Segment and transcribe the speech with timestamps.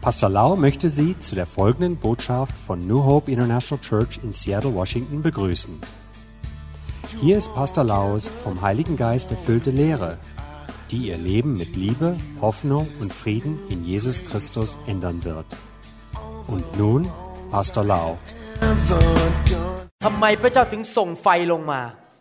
[0.00, 4.74] Pastor Lau möchte Sie zu der folgenden Botschaft von New Hope International Church in Seattle,
[4.74, 5.78] Washington begrüßen.
[7.20, 10.16] Hier ist Pastor Laus vom Heiligen Geist erfüllte Lehre,
[10.90, 15.44] die Ihr Leben mit Liebe, Hoffnung und Frieden in Jesus Christus ändern wird.
[16.46, 17.06] Und nun
[17.50, 18.16] Pastor Lau.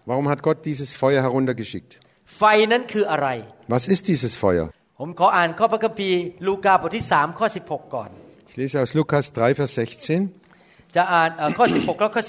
[0.06, 2.02] Warum hat Gott dieses Feuer heruntergeschickt?
[3.70, 4.70] Was ist dieses Feuer?
[5.02, 8.10] ผมขออ่านข้อพระคัมภีร์ลูกาบทที่3ข้อ16 ก่อน
[8.50, 9.72] Ich lese aus Lukas 3, Vers
[10.34, 12.24] 16, จะอ่านเอ่อข้อ 16 แล้วข้อ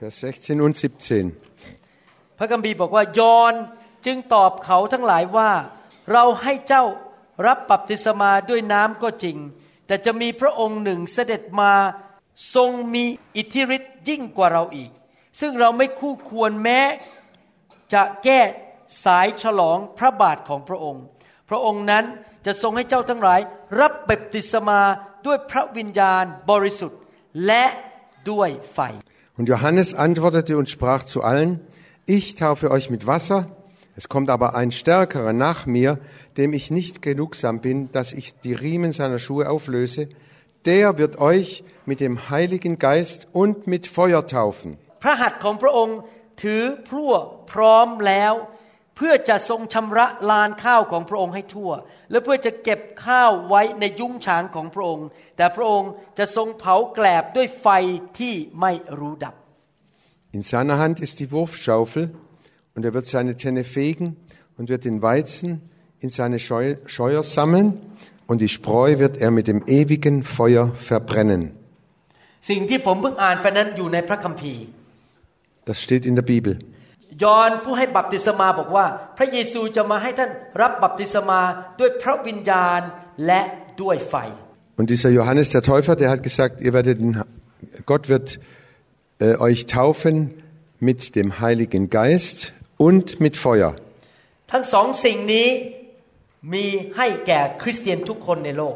[0.00, 1.24] Vers 16 und 17.
[1.60, 3.54] 17 พระคัมภีร์บอกว่ายอน
[4.06, 5.50] จึงตอบเขาทั้งหลายว่า
[6.12, 6.84] เราให้เจ้า
[7.46, 9.36] รับบัพติศมาด้วยน้ำก็จริง
[9.86, 11.72] แต่จะมีพระองค์หนึ่งเสด็จมา
[12.54, 13.04] ทรงมี
[13.36, 14.90] อิทธิฤทธิ์ยิ่งกว่าเราอีก
[15.40, 16.80] ซึ่งเราไม่คู่ควรแม้
[17.92, 18.40] จะแก้
[19.04, 21.04] สายฉลองพระบาทของพระองค์
[21.49, 22.05] พระองค์นั้น
[22.45, 23.39] จะทรงให้เจ้าทั้งหลาย
[23.79, 24.81] รับเบัพติศมา
[25.25, 26.99] ด้วยพระวิญญาณบริสุทธิ์
[27.45, 27.65] และ
[28.29, 28.79] ด้วยไฟ
[29.37, 31.51] Und Johannes antwortete und sprach zu allen,
[32.05, 33.39] ich taufe euch mit Wasser,
[33.95, 35.99] es kommt aber ein stärkerer nach mir,
[36.37, 40.09] dem ich nicht genugsam bin, dass ich die Riemen seiner Schuhe auflöse,
[40.65, 44.77] der wird euch mit dem Heiligen Geist und mit Feuer taufen.
[45.03, 45.97] พระหัตถ์ของพระองค์
[46.41, 47.13] ถือพลั่ว
[47.51, 48.33] พร้อมแล้ว
[48.95, 51.71] เพื่อจะทรงชำระลานข้าวของพระองค์ให้ทั่ว
[52.11, 57.67] และเพื่อจะเก็บข้าวไว้ในยุ้งฉางของพระองค์ แต่พระองค์จะทรงเผาแกลบด้วยไฟ
[58.19, 59.35] ที่ไม่รู้ดับ
[60.33, 62.03] In seiner Hand ist die Wurfschaufel,
[62.75, 64.15] und er wird seine Tenne fegen
[64.57, 65.49] und wird den Weizen
[65.99, 67.67] in seine Scheu Scheuer sammeln,
[68.27, 71.43] und die Spreu wird er mit dem ewigen Feuer verbrennen.
[72.49, 74.63] สิ่งที่ผมเพิ่งอ่านไปนั้นอยู่ในพระคัมภีร์
[75.67, 76.53] Das steht in der Bibel.
[77.23, 78.85] ยอห์นผู้ให้บัพติศมาบอกว่า
[79.17, 80.31] พระเยซูจะมาให้ท่าน
[80.61, 81.39] รับบัพติศมา
[81.79, 82.81] ด้วยพระวิญญาณ
[83.25, 83.41] และ
[83.81, 84.15] ด้วยไฟ
[84.79, 87.21] Und dieser Johannes der Täufer, der hat gesagt, ihr werdet den,
[87.85, 88.39] Gott wird
[89.19, 90.15] äh, euch taufen
[90.79, 93.71] mit dem Heiligen Geist und mit Feuer.
[94.51, 95.47] ทั้งสองสิ่งนี้
[96.53, 96.65] มี
[96.97, 98.75] ให้แก่คริสเตียนทุกคนในโลก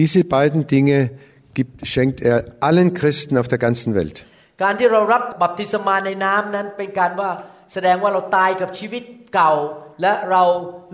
[0.00, 0.98] Diese beiden Dinge
[1.58, 2.36] gibt, schenkt er
[2.68, 4.16] allen Christen auf der ganzen Welt.
[4.62, 7.30] การที่เรารับบัพติศมาในน้ำนั้นเป็นการว่า
[7.72, 9.02] แสดงว่าเราตายกับชีวิต
[9.34, 9.52] เก่า
[10.00, 10.42] และเรา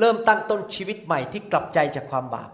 [0.00, 2.50] เริ่มตั้งต้นชีวิตใหม่ที่กลับใจจากความบาป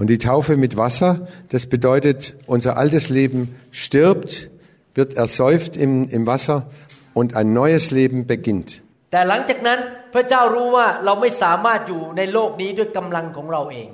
[0.00, 3.40] Und die Taufe mit Wasser, das bedeutet, unser altes Leben
[3.72, 4.48] stirbt,
[4.94, 6.66] wird ersäuft im, im Wasser
[7.14, 8.70] und ein neues Leben beginnt.
[9.12, 9.78] แต่หลังจากนั้น
[10.14, 13.88] พระเจ้ารู้ว่าเราไม่สามารถอยู่ในโลกนี้ด้วยกำลังของเราเอง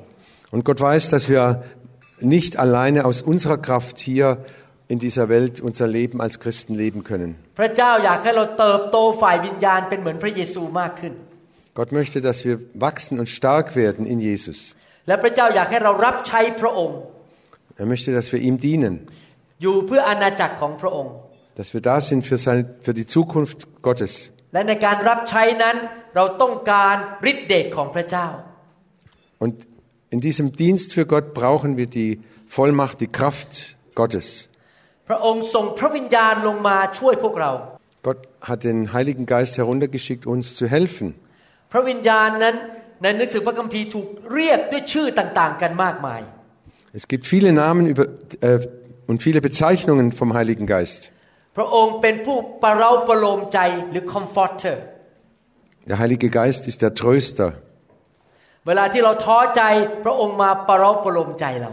[0.52, 1.44] Und Gott weiß, dass wir
[2.36, 4.26] nicht alleine aus unserer Kraft hier
[4.89, 7.35] in dieser Welt unser Leben als Christen leben können.
[11.75, 14.75] Gott möchte, dass wir wachsen und stark werden in Jesus.
[17.77, 19.07] Er möchte, dass wir ihm dienen.
[21.55, 24.31] Dass wir da sind für, seine, für die Zukunft Gottes.
[29.37, 29.67] Und
[30.09, 34.48] in diesem Dienst für Gott brauchen wir die Vollmacht, die Kraft Gottes.
[35.08, 37.52] พระองค์ส่งพระวิญญาณลงมาช่วยพวกเรา
[38.06, 41.08] Gott hat den Heiligen Geist heruntergeschickt, uns zu helfen.
[41.72, 42.54] พระวิญญาณนั้น
[43.02, 46.20] ในหนังสือพระคัมภีร์ถูกเรียกด้วยชื่อต่างๆ กันมากมาย
[46.98, 48.04] Es gibt viele Namen über,
[48.48, 48.60] äh,
[49.10, 51.00] und viele Bezeichnungen vom Heiligen Geist.
[51.56, 53.58] พระองค์เป็นผู้ประเราประโลมใจ
[53.90, 54.76] หรือ comforter
[55.90, 57.50] Der Heilige Geist ist der Tröster.
[58.66, 59.62] เวลาที่เราท้อใจ
[60.04, 61.70] พระองค์มาประเราประโลมใจเรา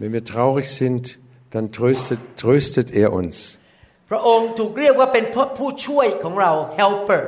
[0.00, 1.04] Wenn wir traurig sind,
[1.54, 3.36] dann tröstet, tröstet er uns.
[4.10, 5.24] พระองค์ถูกเรียกว่าเป็น
[5.58, 7.22] ผู้ช่วยของเรา helper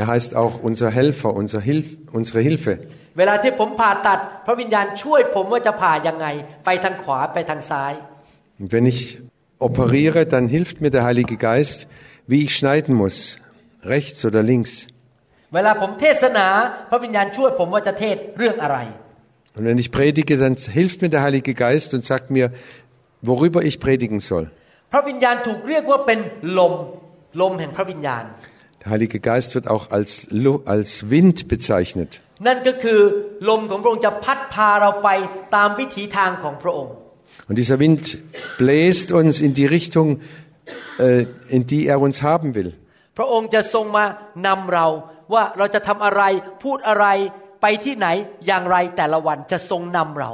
[0.00, 1.86] Er heißt auch unser Helfer, unser Hilf,
[2.18, 2.74] unsere Hilfe.
[3.18, 6.26] เวลาที่ผมผ่าตัด พระวิญญาณช่วยผมว่าจะผ่ายังไง
[6.64, 7.92] ไปทางขวาไปทางซ้าย
[8.60, 9.00] Und wenn ich
[9.68, 11.78] operiere, dann hilft mir der Heilige Geist,
[12.30, 13.16] wie ich schneiden muss,
[13.94, 14.72] rechts oder links.
[15.54, 16.46] เวลาผมเทศนา
[16.90, 18.78] พระวิญญาณช่วยผมว่าจะเทศเรื่องอะไร
[19.56, 22.46] Und wenn ich predige, dann hilft mir der Heilige Geist und sagt mir,
[23.30, 24.44] worüber ich predigen soll.
[24.92, 26.18] พระวิญญาณถูกเรียกว่าเป็น
[26.58, 26.72] ลม
[27.40, 28.24] ลมแห่งพระวิญญาณ
[28.82, 30.10] Der Heilige Geist wird auch als,
[30.44, 32.10] Lu- als Wind bezeichnet.
[32.46, 33.00] นั่นก็คือ
[33.48, 35.08] ลมของพระองค์จะพัดพาเราไป
[35.54, 36.94] ตามวิถีทางของพระองค์
[37.48, 38.02] Und dieser Wind
[38.62, 40.08] bläst uns in die Richtung,
[41.06, 41.26] äh,
[41.56, 42.70] in die er uns haben will.
[43.18, 44.04] พระองค์จะทรงมา
[44.46, 44.86] นำเรา
[45.32, 46.22] ว่าเราจะทำอะไร
[46.64, 47.06] พูดอะไร
[47.62, 48.06] ไปที่ไหน
[48.46, 50.30] อย่างไรแต่ละวันจะทรงนำเรา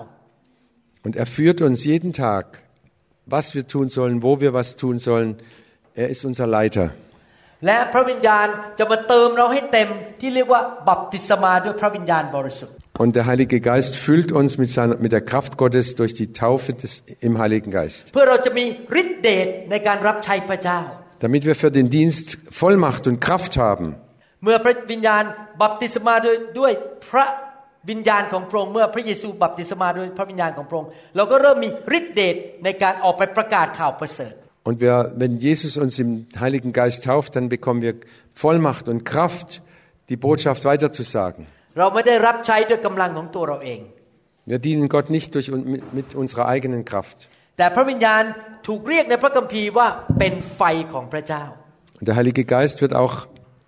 [1.07, 2.45] Und er führt uns jeden Tag,
[3.27, 5.37] was wir tun sollen, wo wir was tun sollen.
[5.95, 6.87] Er ist unser Leiter.
[7.67, 8.47] และพระวิญญาณ
[8.79, 9.89] จะมาเติมเราให้เต็ม
[10.21, 16.71] ที่เรียกว่าบัพติศมาด้วยพระวิญญาณบริสุทธิ์ Und der Heilige Geist füllt uns mit, seiner, mit der Kraft Gottes durch die Taufe
[16.83, 16.93] des,
[17.29, 18.65] im Heiligen Geist, เพื่อเราจะมี
[19.01, 20.79] ฤทธิเดชในการรับใช้พระเจ้า
[21.25, 22.27] damit wir für den Dienst
[22.61, 23.87] Vollmacht und Kraft haben.
[24.45, 25.23] เมื่อพระวิญญาณ
[25.63, 26.73] บัพติศมาด้วยด้วย
[27.11, 27.27] พระ
[27.91, 34.35] วิญญาณของพระองค์เมื่อพระเยซูบัพติศมาด้วยพระวิญญาณของพระองค์เราก็เริ่มมีฤทธิเดชในการออกไปประกาศข่าวประเสริฐ
[34.69, 37.95] Und wir, wenn Jesus uns im Heiligen Geist tauft, dann bekommen wir
[38.35, 39.63] Vollmacht und Kraft,
[40.11, 41.43] die Botschaft weiterzusagen.
[41.79, 43.81] เราไม่ได้รับใช้ด้วยกำลังของตัวเราเอง
[44.51, 47.19] Wir dienen Gott nicht durch, mit, mit unserer eigenen Kraft.
[47.59, 48.23] แต่พระวิญญาณ
[48.67, 49.87] ถูกเรียกในพระคัมภีร์ว่า
[50.19, 51.45] เป็นไฟของพระเจ้า
[51.99, 53.15] Und der Heilige Geist wird auch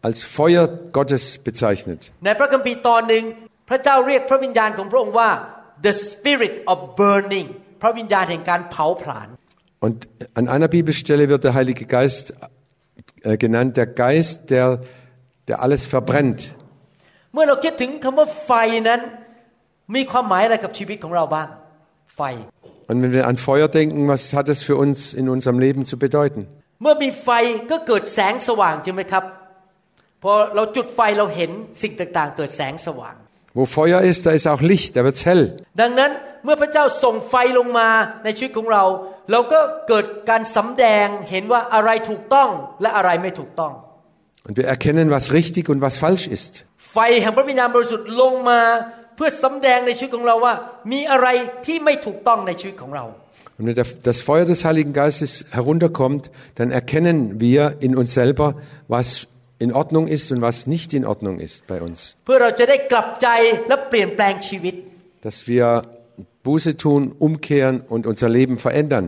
[0.06, 0.64] als Feuer
[0.98, 2.00] Gottes bezeichnet.
[2.24, 2.28] ใน
[3.68, 5.30] พระคัมภีร์ตอนหนึ่งพระเจ้าเรียกพระวิญญาณของพระองค์ว่า
[5.86, 7.48] the spirit of burning
[7.82, 9.28] พระวิญญาณแห่งการเผาผลาญ
[9.86, 9.96] Und
[10.40, 12.34] an einer Bibelstelle wird der Heilige Geist
[13.24, 14.66] äh, genannt, der Geist, der,
[15.48, 16.40] der alles verbrennt.
[17.32, 18.52] เมื่อเราคิดถึงคำว่าไฟ
[18.88, 19.00] นั้น
[19.94, 21.48] มีความหมายอะไรกับชีวิตของเราบ้าง
[22.16, 22.22] ไฟ
[22.90, 25.96] Und wenn wir an Feuer denken, was hat es für uns in unserem Leben zu
[26.04, 26.40] bedeuten?
[26.82, 27.28] เมื่อมีไฟ
[27.70, 29.24] ก็เกิดแสงสว่างใช่ไหมครับ
[30.22, 31.50] พอเราจุดไฟเราเห็น
[31.82, 33.14] สิ่งต่างๆ เกิดแสงสว่าง
[33.58, 35.42] Wo Feuer ist, da ist auch Licht, da wird's hell.
[35.80, 36.10] ดังนั้น
[36.44, 37.88] เมื่อพระเจ้าส่งไฟลงมา
[38.24, 38.84] ในชีวิตของเรา
[39.30, 42.48] เราก็เกิดการสำแดงเห็นว่าอะไรถูกต้อง
[42.82, 43.72] และอะไรไม่ถูกต้อง
[44.46, 46.52] Und wir erkennen, was richtig und was falsch ist.
[46.92, 48.60] ไฟแห่งพระวิญญาณบริสุทธิ์ลงมา
[49.16, 50.54] เพื่อสำแดงในชีวิตของเราว่า
[50.92, 51.28] มีอะไร
[51.66, 53.04] ที่ไม่ถูกต้องในชีวิตของเรา
[53.58, 56.22] Und wenn der- das Feuer des Heiligen Geistes herunterkommt,
[56.58, 58.48] dann erkennen wir in uns selber,
[58.94, 59.06] was
[59.64, 61.98] in Ordnung ist und was nicht in Ordnung ist bei uns.
[62.26, 63.28] เพื่อเราจะได้กลับใจ
[63.68, 64.74] และเปลี่ยนแปลงชีวิต
[65.26, 65.66] Dass wir
[66.46, 69.06] Buße tun, umkehren und unser Leben verändern.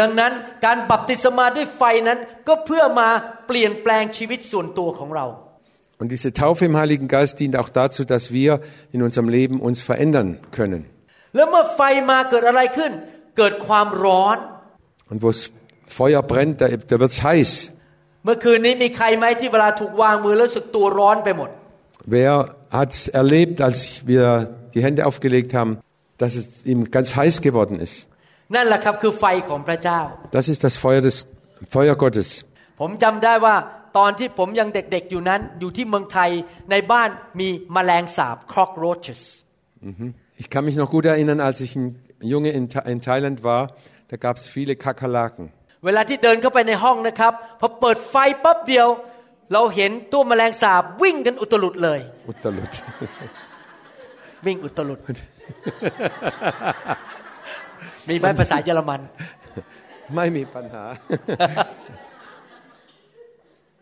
[0.00, 0.32] ดังนั้น
[0.64, 2.18] การบัพติศมาด้วยไฟนั้น
[2.48, 3.08] ก็เพื่อมา
[3.46, 5.26] เปลี่ยนแปลงชีวิตส่วนตัวของเรา
[6.02, 8.52] Und diese Taufe im Heiligen Geist dient auch dazu, dass wir
[8.90, 10.28] in unserem Leben uns verändern
[10.58, 10.82] können.
[11.36, 11.80] แล้วเมื่อไฟ
[12.10, 12.92] มาเกิดอะไรขึ้น
[13.38, 14.36] เกิดความร้อน
[15.10, 15.42] Und wo das
[15.98, 17.50] Feuer brennt, da, da wird's heiß.
[18.24, 21.50] เมื่อคืนนี้มีใครไหมที่เวลาถูกวางมือแล้วรู้สึกตัวร้อนไปหมด
[22.16, 22.32] Wer
[22.78, 22.92] hat
[23.22, 23.78] erlebt, als
[24.10, 24.24] wir
[24.74, 25.72] die Hände aufgelegt haben,
[26.22, 27.94] dass es ihm ganz heiß geworden ist?
[28.54, 30.00] นั่นแหละครับคือไฟของพระเจ้า
[30.36, 31.16] Das ist das Feuer des
[31.74, 32.28] Feuer Gottes.
[32.80, 33.56] ผมจำได้ว่า
[33.98, 36.30] ตอนที่ผมยังเด็กๆอยู่นั้น อยู่ที่เมืองไทย
[36.70, 37.08] ในบ้าน
[37.40, 39.20] มีแมลงสาบ cockroaches
[40.42, 41.86] Ich kann mich noch gut erinnern, als ich ein
[42.32, 43.62] Junge in, Tha- in Thailand war,
[44.10, 45.44] da gab es viele Kakerlaken.
[45.84, 48.14] เวลาที่เดินเข้าไปในห้องนะครับพอเปิดไฟ
[48.44, 48.88] ปั๊บเดียว
[49.52, 52.72] เราเห็นตัวแมลงสาบวิ่งกันอุตลุดเลย Utterlut.
[54.46, 54.98] วิ่งอุตลุด
[58.08, 59.00] มีไหมภาษาเยอรมัน
[60.16, 60.84] Mai mi Panha.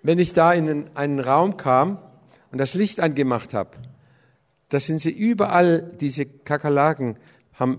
[0.06, 1.98] Wenn ich da in einen- einen Raum kam
[2.50, 3.70] und das Licht angemacht habe,
[4.68, 5.70] da sind sie überall,
[6.02, 7.16] diese Kakerlaken,
[7.58, 7.74] haben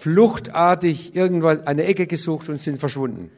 [0.00, 3.30] fluchtartig irgendwo eine Ecke gesucht und sind verschwunden.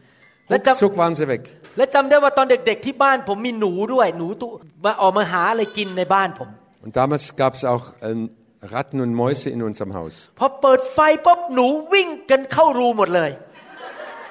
[0.53, 1.43] Ruckzuck waren sie weg.
[1.77, 4.51] และจำได้ว่าตอนเด็กๆที่บ้านผมมีหนูด้วยหนูตัว
[4.85, 6.49] มาออกมาหาอะไรกินในบ้านผม
[6.85, 8.23] Und damals gab es auch ähm,
[8.75, 10.15] Ratten und Mäuse in unserem Haus.
[10.39, 13.31] พอเปิดไฟปั๊บหนูวิ่งกันเข้ารูหมดเลย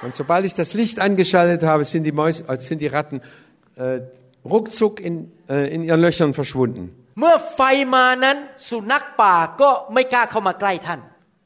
[0.03, 3.17] Und sobald ich das Licht angeschaltet habe, sind die, Mäuse, äh, sind die Ratten
[3.77, 3.99] äh,
[4.53, 6.83] ruckzuck in, äh, in ihren Löchern verschwunden.
[7.19, 7.61] เมื่อไฟ
[7.95, 8.37] มานั้น
[8.69, 10.99] สุนัขป่าก็ไม่กล้าเข้ามาใกล้ท่าน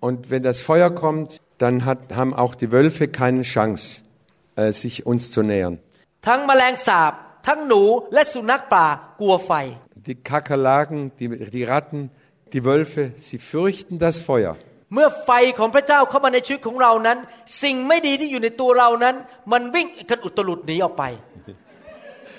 [0.07, 1.29] Und wenn das Feuer kommt,
[1.63, 3.83] dann hat, haben auch die Wölfe keine Chance,
[4.55, 5.75] äh, sich uns zu nähern.
[6.27, 7.13] ทั้งแมลงสาบ
[7.47, 8.85] ทั้งหนูและสุนัขป่า
[9.21, 9.51] กลัวไฟ
[10.07, 12.01] Die Kakerlaken, die, die Ratten,
[12.53, 14.53] die Wölfe, sie fürchten das Feuer.
[14.93, 17.17] เมื่อไฟของพระเจ้าเข้ามาในชีวิตของเรานั้น
[17.63, 19.15] สิ่งไม่ดีที่อยู่ในตัวเรานั้น
[19.51, 21.03] มันวิ่งกันอุตลุดหนีออกไป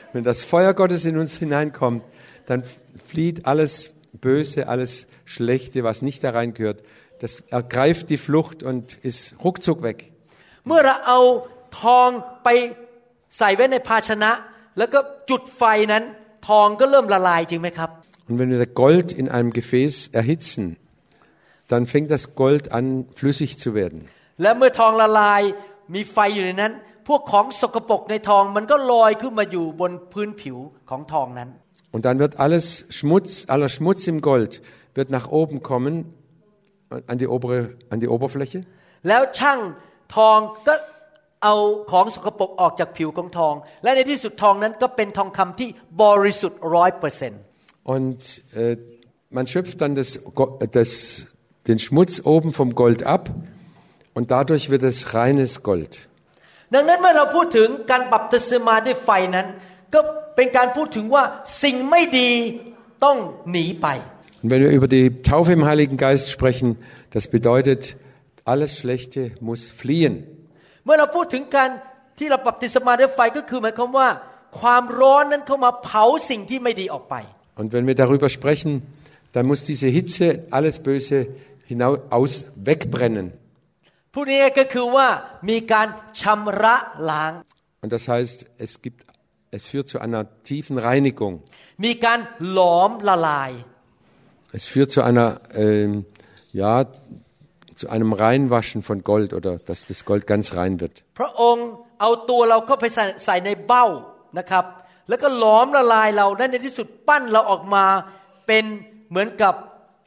[0.12, 2.02] Wenn das Feuer Gottes in uns hineinkommt,
[2.49, 2.61] dann
[3.11, 3.73] flieht alles
[4.26, 6.83] Böse, alles Schlechte, was nicht da reingehört.
[7.21, 9.99] Das ergreift die Flucht und ist ruckzuck weg.
[10.67, 11.19] เมื่อเราเอา
[11.81, 12.09] ทอง
[12.45, 12.49] ไป
[13.38, 14.31] ใส่ไว้ในภาชนะ
[14.78, 14.99] แล้วก็
[15.31, 15.62] จุดไฟ
[15.93, 16.05] นั้น
[16.49, 17.90] ทองก็เริ่มละลายจริงไหมครับ
[18.28, 20.64] Und wenn wir Gold in einem Gefäß erhitzen,
[21.73, 24.00] dann fängt das Gold an, flüssig zu werden.
[24.43, 25.43] และเมื่อทองละลาย
[25.95, 26.73] มีไฟอยู่ในนั้น
[27.09, 30.57] พวกของสกปรกในทองมันก็ลอยขึ้นมาอยู่บนพื้นผิว
[30.90, 31.50] ของทองนั้น
[31.95, 34.52] Und dann wird alles Schmutz, aller Schmutz im Gold
[34.97, 35.95] wird nach oben kommen,
[37.11, 37.59] an die, obere,
[37.93, 38.61] an die Oberfläche.
[39.09, 39.59] แล้วช่าง
[40.17, 40.75] ทองก็
[41.45, 41.55] เอา
[41.90, 45.69] ของสกปรกออกจากผิวของทอง และในที่สุดทองนั้นก็เป็นทองคำที่
[46.02, 47.40] บริสุทธิ์ร้อยเปอร์เซ็นต์
[47.97, 48.21] Und
[48.62, 48.76] äh,
[49.37, 50.90] man schöpft dann das, Go- das,
[51.69, 53.25] den Schmutz oben vom Gold ab
[54.17, 55.93] und dadurch wird es reines Gold.
[56.75, 59.47] ดังนั้นเมื่อเราพูดถึงการบัพติศมาด้วยไฟนั้น
[59.95, 60.00] ก็
[60.37, 61.25] เป็นการพูดถึงว่า
[61.62, 62.31] สิ่งไม่ดี
[63.05, 63.17] ต้อง
[63.50, 63.88] หนีไป
[64.43, 66.69] Und wenn wir über die Taufe im Heiligen Geist sprechen,
[67.11, 67.97] das bedeutet,
[68.45, 70.14] alles Schlechte muss fliehen.
[70.85, 71.69] เมื่อเราพูดถึงการ
[72.19, 74.09] ที่เราบัพติศมาด้วยไฟก็คือหมายความว่า
[74.61, 77.14] ความร้อนนั้นเข้ามาเผาสิ่งที่ไม่ดีออกไป
[77.61, 78.73] Und wenn wir darüber sprechen,
[79.35, 80.26] dann muss diese Hitze
[80.57, 81.19] alles Böse
[81.71, 82.33] hinaus aus
[82.69, 83.26] wegbrennen.
[84.14, 85.09] พูดง่ายๆก็คือว่า
[85.50, 85.88] มีการ
[86.23, 86.76] ชำระ
[87.11, 87.33] ล้าง
[87.83, 89.00] Und das heißt, es gibt,
[89.57, 91.35] es führt zu einer tiefen Reinigung.
[91.85, 92.19] มีการ
[92.52, 93.50] หลอมละลาย
[94.59, 95.28] Es führt zu einer,
[95.64, 95.90] ähm,
[96.61, 96.75] ja,
[97.81, 100.95] zu einem Reinwaschen von Gold oder dass das Gold ganz rein wird.
[101.19, 101.67] พระองค์
[102.00, 103.87] เอาตัวเราเข้าไปใส่ใส่ในเบ้า
[104.38, 104.64] นะครับ
[105.09, 107.85] แล้วก็หลอมละลายเราและในที่สุดปั้นเราออกมา
[108.47, 108.64] เป็น
[109.11, 109.55] เหมือนกับ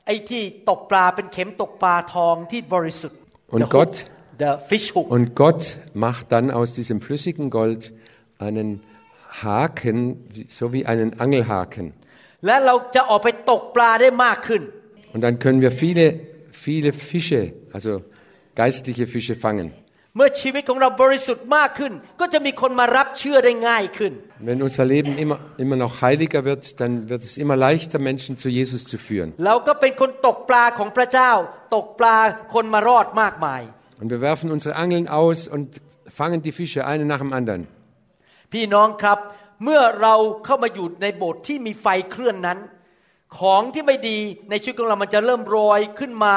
[0.05, 3.19] ไอ้ที่ตกปลาเป็นเข็มตกปลาทองที่บริสุทธิ์
[3.55, 4.05] Und The hook, Gott-
[4.43, 5.62] the fish hook Und Gott
[6.05, 7.81] macht dann aus diesem flüssigen Gold
[8.48, 8.69] einen
[9.43, 9.98] Haken,
[10.50, 11.86] so wie einen Angelhaken.
[12.45, 14.62] และเราจะออกไปตกปลาได้มากขึ้น
[15.13, 16.05] Und dann können wir viele,
[16.65, 18.03] viele Fische, also
[18.55, 19.69] geistliche Fische fangen.
[20.17, 24.13] เมื่อชีวิตของเราบริสุทธิ์มากขึ้น ก็จะมีคนมารับเชื่อได้ง่ายขึ้น
[24.50, 28.48] Wenn unser Leben immer, immer noch heiliger wird, dann wird es immer leichter, Menschen zu
[28.57, 29.29] Jesus zu führen.
[29.45, 31.31] เราก็เป็นคนตกปลาของพระเจ้า
[31.75, 32.17] ตกปลา
[32.53, 33.62] คนมารอดมากมาย
[34.00, 35.67] Und wir werfen unsere Angeln aus und
[36.19, 37.62] fangen die Fische eine nach dem anderen.
[38.53, 39.19] พี่น้องครับ
[39.63, 42.60] เมื่อเราเข้ามาอยู่ในโบสถ์ที่มีไฟเคลื่อนนั้น
[43.39, 44.17] ของที่ไม่ดี
[44.50, 46.36] ในชีวิตของเรามันจะเริ่มโรยขึ้นมา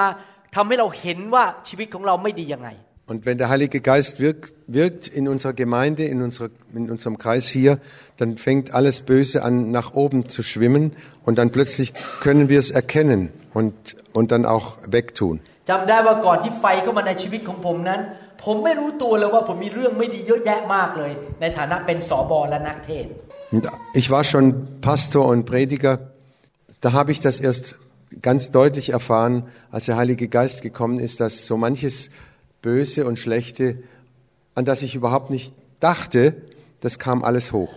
[0.54, 2.70] ทำให้เราเห็นว่าชีวิตของเราไม่ดียังไง
[3.06, 7.49] Und wenn der Heilige Geist wirkt, wirkt in unserer Gemeinde, in, unserer, in unserem Kreis
[7.49, 7.78] hier,
[8.16, 12.70] dann fängt alles Böse an, nach oben zu schwimmen und dann plötzlich können wir es
[12.70, 13.75] erkennen und,
[14.14, 15.37] und dann auch wegtun.
[15.70, 18.00] จำได้ว่าก่อนที่ไฟเข้ามาในชีวิตของผมนั้น
[18.44, 23.12] ผมไม่รู้ตัวเลยว่าผมมีเรื่องไม่ดีเยอะแยะมากเลย ในฐานะเป็นสอบอและนักเทศน์
[23.54, 23.64] Und
[24.00, 24.44] ich war schon
[24.88, 25.94] Pastor und Prediger.
[26.81, 27.77] da habe ich das erst
[28.21, 32.09] ganz deutlich erfahren, als der Heilige Geist gekommen ist, dass so manches
[32.62, 33.83] Böse und Schlechte,
[34.55, 36.36] an das ich überhaupt nicht dachte,
[36.81, 37.74] das kam alles hoch.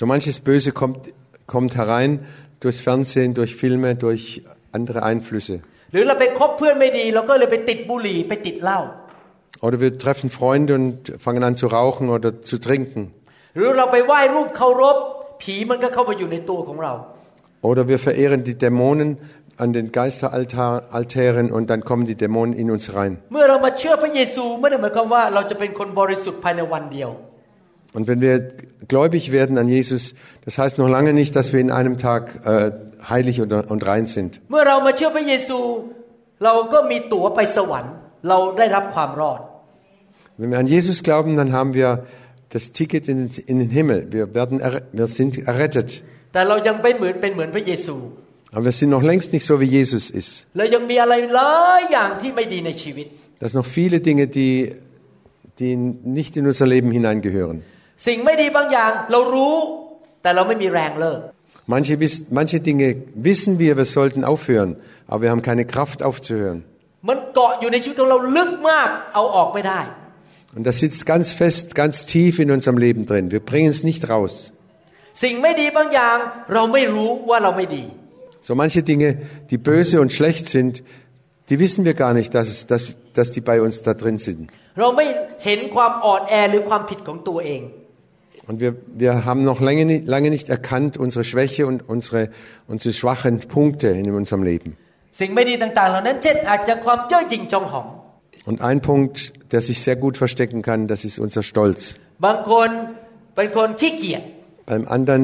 [0.00, 1.12] so manches Böse kommt,
[1.46, 2.20] kommt herein
[2.60, 4.42] durchs Fernsehen, durch Filme, durch
[4.72, 5.60] andere Einflüsse.
[9.60, 13.12] Oder wir treffen Freunde und fangen an zu rauchen oder zu trinken.
[17.62, 19.18] Oder wir verehren die Dämonen
[19.58, 23.18] an den Geisteraltären und dann kommen die Dämonen in uns rein.
[27.92, 28.52] Und wenn wir
[28.86, 32.70] gläubig werden an Jesus, das heißt noch lange nicht, dass wir in einem Tag äh,
[33.08, 34.40] heilig und, und rein sind.
[40.36, 42.04] Wenn wir an Jesus glauben, dann haben wir
[42.50, 44.06] das Ticket in, in den Himmel.
[44.10, 44.60] Wir, werden
[44.92, 46.02] wir sind errettet.
[48.52, 50.46] Aber wir sind noch längst nicht so, wie Jesus ist.
[53.38, 54.74] Das sind noch viele Dinge, die,
[55.58, 57.62] die nicht in unser Leben hineingehören.
[58.07, 59.55] สิ่งไม่ดีบางอย่างเรารู้
[60.21, 61.21] แต่เราไม่มีแรงเลิก
[61.75, 62.87] Manche, wiss- manche Dinge
[63.29, 64.69] wissen wir, wir sollten aufhören,
[65.07, 66.57] aber wir haben keine Kraft aufzuhören.
[67.09, 69.79] มันเกาะอยู่ในชีวิตของเราลึกมากเอาออกไม่ได้
[70.55, 73.25] Und das sitzt ganz fest, ganz tief in unserem Leben drin.
[73.35, 74.33] Wir bringen es nicht raus.
[75.23, 76.17] สิ่งไม่ดีบางอย่าง
[76.53, 77.83] เราไม่รู้ว่าเราไม่ดี
[78.47, 79.09] So manche Dinge,
[79.51, 80.73] die böse und schlecht sind,
[81.49, 82.83] die wissen wir gar nicht, dass, es, dass,
[83.17, 84.41] dass die bei uns da drin sind.
[84.79, 85.05] เราไม่
[85.45, 87.61] เห็นความอ่อนแอหรือความผิดของตัวเอง
[88.47, 92.29] Und wir, wir haben noch lange nicht, lange nicht erkannt unsere Schwäche und unsere,
[92.67, 94.77] unsere schwachen Punkte in unserem Leben.
[95.19, 97.87] สิ่งไม่ดีต่างๆ เหล่านั้น เช่น อาจจะความเจ้อหยิ่งจองหอง
[98.49, 99.17] Und ein Punkt,
[99.53, 101.79] der sich sehr gut verstecken kann, das ist unser Stolz.
[102.25, 102.69] บางคน
[103.35, 104.23] เป็นคนขี้เกียจ
[104.69, 105.23] Beim anderen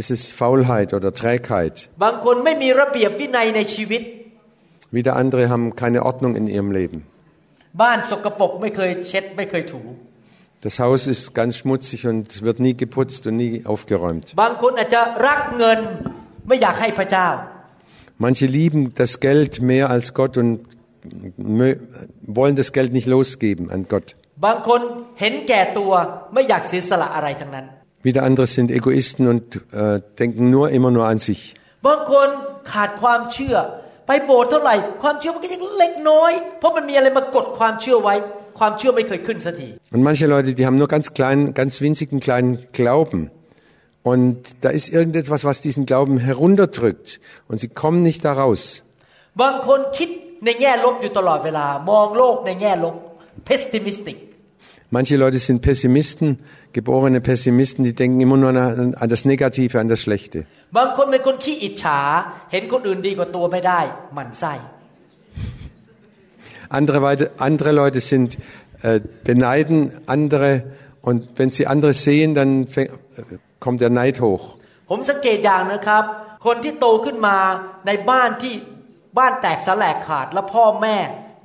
[0.00, 1.74] ist es Faulheit oder Trägheit.
[2.04, 4.02] บางคนไม่มีระเบียบวินัยในชีวิต
[4.96, 6.98] Wieder andere haben keine Ordnung in ihrem Leben.
[10.61, 14.35] Das Haus ist ganz schmutzig und wird nie geputzt und nie aufgeräumt.
[18.19, 20.67] Manche lieben das Geld mehr als Gott und
[22.27, 24.15] wollen das Geld nicht losgeben an Gott.
[28.03, 31.55] Wieder andere sind Egoisten und äh, denken nur immer nur an sich.
[31.81, 32.05] Manche
[38.60, 42.18] คนขาดความเชื่อ ไปโบสถ์เท่าไหร่ ความเชื่อมันก็ยังเล็กน้อย เพราะมันมีอะไรมากดความเชื่อไว้ ความเชื่อไม่เคยขึ้นสักที Und manche Leute, die haben nur ganz kleinen, ganz winzigen
[42.26, 43.20] kleinen Glauben.
[44.10, 47.20] Und da ist irgendetwas, was diesen Glauben herunterdrückt.
[47.48, 48.62] Und sie kommen nicht da raus.
[49.40, 50.10] บางคนคิด
[50.44, 52.94] ในแง่ลบอยู่ตลอดเวลา มองโลกในแง่ลบ
[53.48, 54.18] pessimistic
[54.90, 56.38] Manche Leute sind Pessimisten,
[56.72, 60.46] geborene Pessimisten, die denken immer nur an, an das Negative, an das Schlechte.
[66.70, 68.38] Andere, Weite- andere Leute sind
[68.82, 70.50] äh, beneiden andere
[71.02, 73.22] und wenn sie andere sehen, dann fäng- äh,
[73.60, 74.44] kommt der Neid hoch.
[74.90, 76.04] ผมสังเกตอย่างนะครับ
[76.46, 77.36] คนที่โตขึ้นมา
[77.86, 78.54] ในบ้านที่
[79.18, 80.96] บ้านแตกสลายขาด แล้วพ่อแม่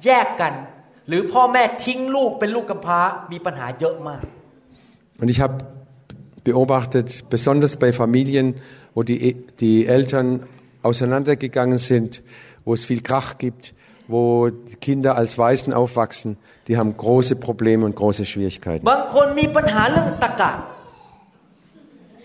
[0.06, 0.54] แยกกัน
[1.08, 3.00] หรือพ่อแม่ทิ้งลูกเป็นลูกกำพร้า
[3.32, 4.22] มีปัญหาเยอะมาก
[5.22, 5.56] Und ich habe
[6.44, 8.56] beobachtet, besonders bei Familien,
[8.96, 10.42] wo die, E- die Eltern
[10.84, 12.22] auseinandergegangen sind,
[12.66, 13.74] wo es viel Krach gibt,
[14.08, 18.84] wo die Kinder als Waisen aufwachsen, die haben große Probleme und große Schwierigkeiten.
[18.92, 20.52] บางคนมีปัญหาเรื่องตะกะ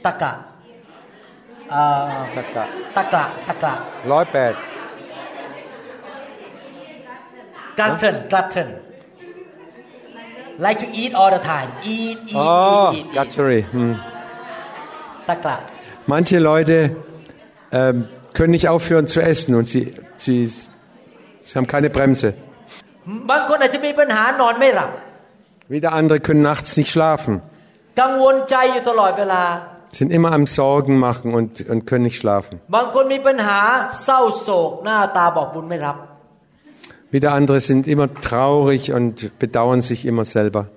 [0.07, 0.33] ตะกะ
[1.71, 2.17] เอ่อ
[2.97, 3.75] ตะกะตะกะ
[4.13, 4.55] Leutbad.
[7.79, 8.69] กลัตเทนกลัตเทน
[10.65, 13.15] like to eat all the time eat eat Oh, eat eat, eat.
[13.17, 13.61] Guttery.
[13.75, 13.95] Hm.
[15.29, 15.57] ตะกะ
[16.15, 16.77] Manche Leute
[17.73, 17.97] ähm,
[18.37, 19.85] können nicht aufhören zu essen und sie,
[20.17, 20.49] sie,
[21.42, 22.34] Sie haben keine Bremse.
[25.68, 27.42] Wieder andere können nachts nicht schlafen.
[29.92, 32.62] Sind immer am Sorgen machen und, und können nicht schlafen.
[37.12, 40.68] Wieder andere sind immer traurig und bedauern sich immer selber.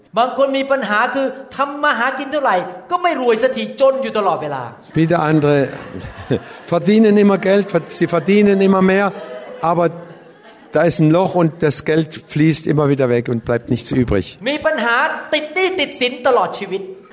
[4.94, 5.68] Wieder andere
[6.66, 9.12] verdienen immer Geld, sie verdienen immer mehr,
[9.60, 9.90] aber
[10.74, 14.40] da ist ein Loch und das Geld fließt immer wieder weg und bleibt nichts übrig.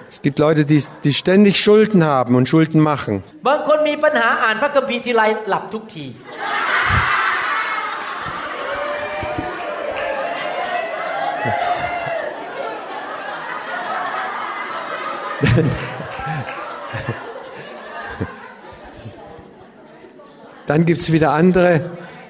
[0.10, 3.24] Es gibt Leute, die, die ständig Schulden haben und Schulden machen.
[20.66, 21.82] Dann gibt es wieder andere,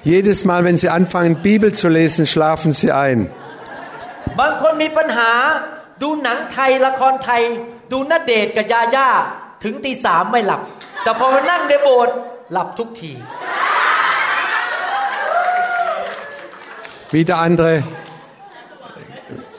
[0.03, 3.19] Jedes Mal, wenn sie anfangen, Bibel zu lesen, schlafen sie ein.
[4.39, 5.31] บางคนมีปัญหา
[6.01, 7.41] ดูหนังไทยละครไทย
[7.91, 9.09] ดูนเดชน์กับยาย่า
[9.63, 10.61] ถึงตีสามไม่หลับ
[11.03, 12.15] แต่พอมานั่งในโบสถ์
[12.51, 13.13] หลับทุกที
[17.15, 17.83] Wieder andere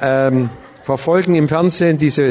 [0.01, 0.51] ähm,
[0.83, 2.27] verfolgen im Fernsehen diese,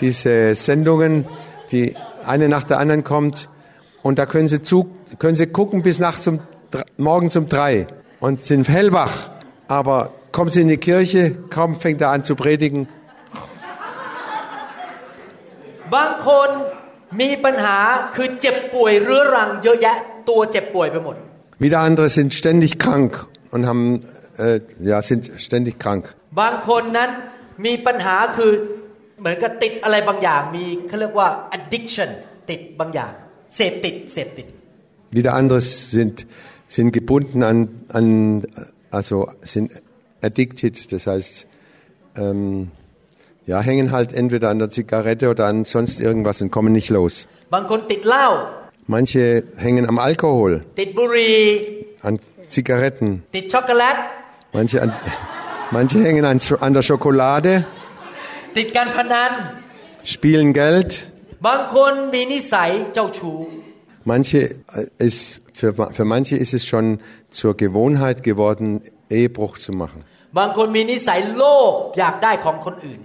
[0.00, 1.26] diese Sendungen,
[1.72, 3.48] die eine nach der anderen kommt.
[4.02, 4.78] Und da können sie, zu,
[5.18, 6.46] können sie gucken bis nachts um, dr-
[6.96, 7.86] morgens um drei
[8.20, 9.30] und sind hellwach.
[9.68, 12.88] Aber kommen sie in die Kirche, kaum fängt er an zu predigen,
[15.94, 16.48] บางคน
[17.20, 17.78] มีปัญหา
[18.16, 19.96] คือเจ็บป่วยเรื้อรังเยอะแยะ
[20.28, 21.16] ตัวเจ็บป่วยไปหมด
[21.64, 23.12] Wieder andere sind ständig krank
[23.54, 23.84] und haben,
[24.38, 24.60] äh,
[24.90, 26.04] ja, sind ständig krank.
[26.40, 27.10] บางคนนั้น
[27.66, 28.52] มีปัญหาคือ
[29.20, 32.10] เหมือนกับติดอะไรบางอย่าง มีเขาเรียกว่า addiction
[32.50, 33.12] ติดบางอย่าง
[33.56, 34.46] เสพติดเสพติด
[35.16, 35.60] Wieder andere
[35.94, 36.16] sind,
[36.75, 38.45] sind gebunden an, an
[38.91, 39.71] also sind
[40.21, 41.47] addicted, das heißt,
[42.17, 42.71] ähm,
[43.45, 47.27] ja, hängen halt entweder an der Zigarette oder an sonst irgendwas und kommen nicht los.
[48.87, 50.65] Manche hängen am Alkohol,
[52.01, 53.23] an Zigaretten.
[54.51, 54.93] Manche, an,
[55.71, 57.65] manche hängen an, an der Schokolade,
[60.03, 61.07] spielen Geld.
[64.03, 66.86] Manche äh, ist für, für manche ist es schon
[67.38, 68.66] zur Gewohnheit geworden,
[69.18, 70.00] Ehebruch zu machen.
[70.38, 73.00] บางคนมีนิสัยโลภอยากได้ของคนอื่น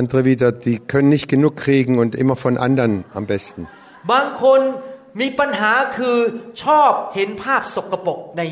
[0.00, 3.60] Andere wieder, die können nicht genug kriegen und immer von anderen am besten.
[4.12, 4.60] บางคน
[5.20, 6.16] มีปัญหาคือ
[6.64, 8.42] ชอบเห็นภาพสกปรกใน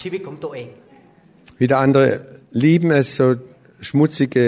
[0.00, 0.68] ชีวิตของตัวเอง
[1.60, 2.04] Wieder andere
[2.64, 3.26] lieben es, so
[3.88, 4.44] schmutzige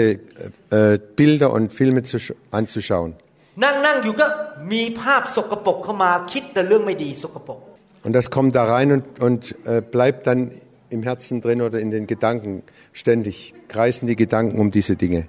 [0.77, 3.11] äh, Bilder und Filme zu, sch- anzuschauen.
[3.63, 4.27] นั่งนั่งอยู่ก็
[4.73, 7.59] มีภาพสกปรกเข้ามาคิดแต่เรื่องไม่ดีสกปรก
[8.06, 10.52] und das kommt da rein und, und äh, bleibt dann
[10.90, 12.62] im Herzen drin oder in den Gedanken.
[12.92, 15.26] Ständig kreisen die Gedanken um diese Dinge.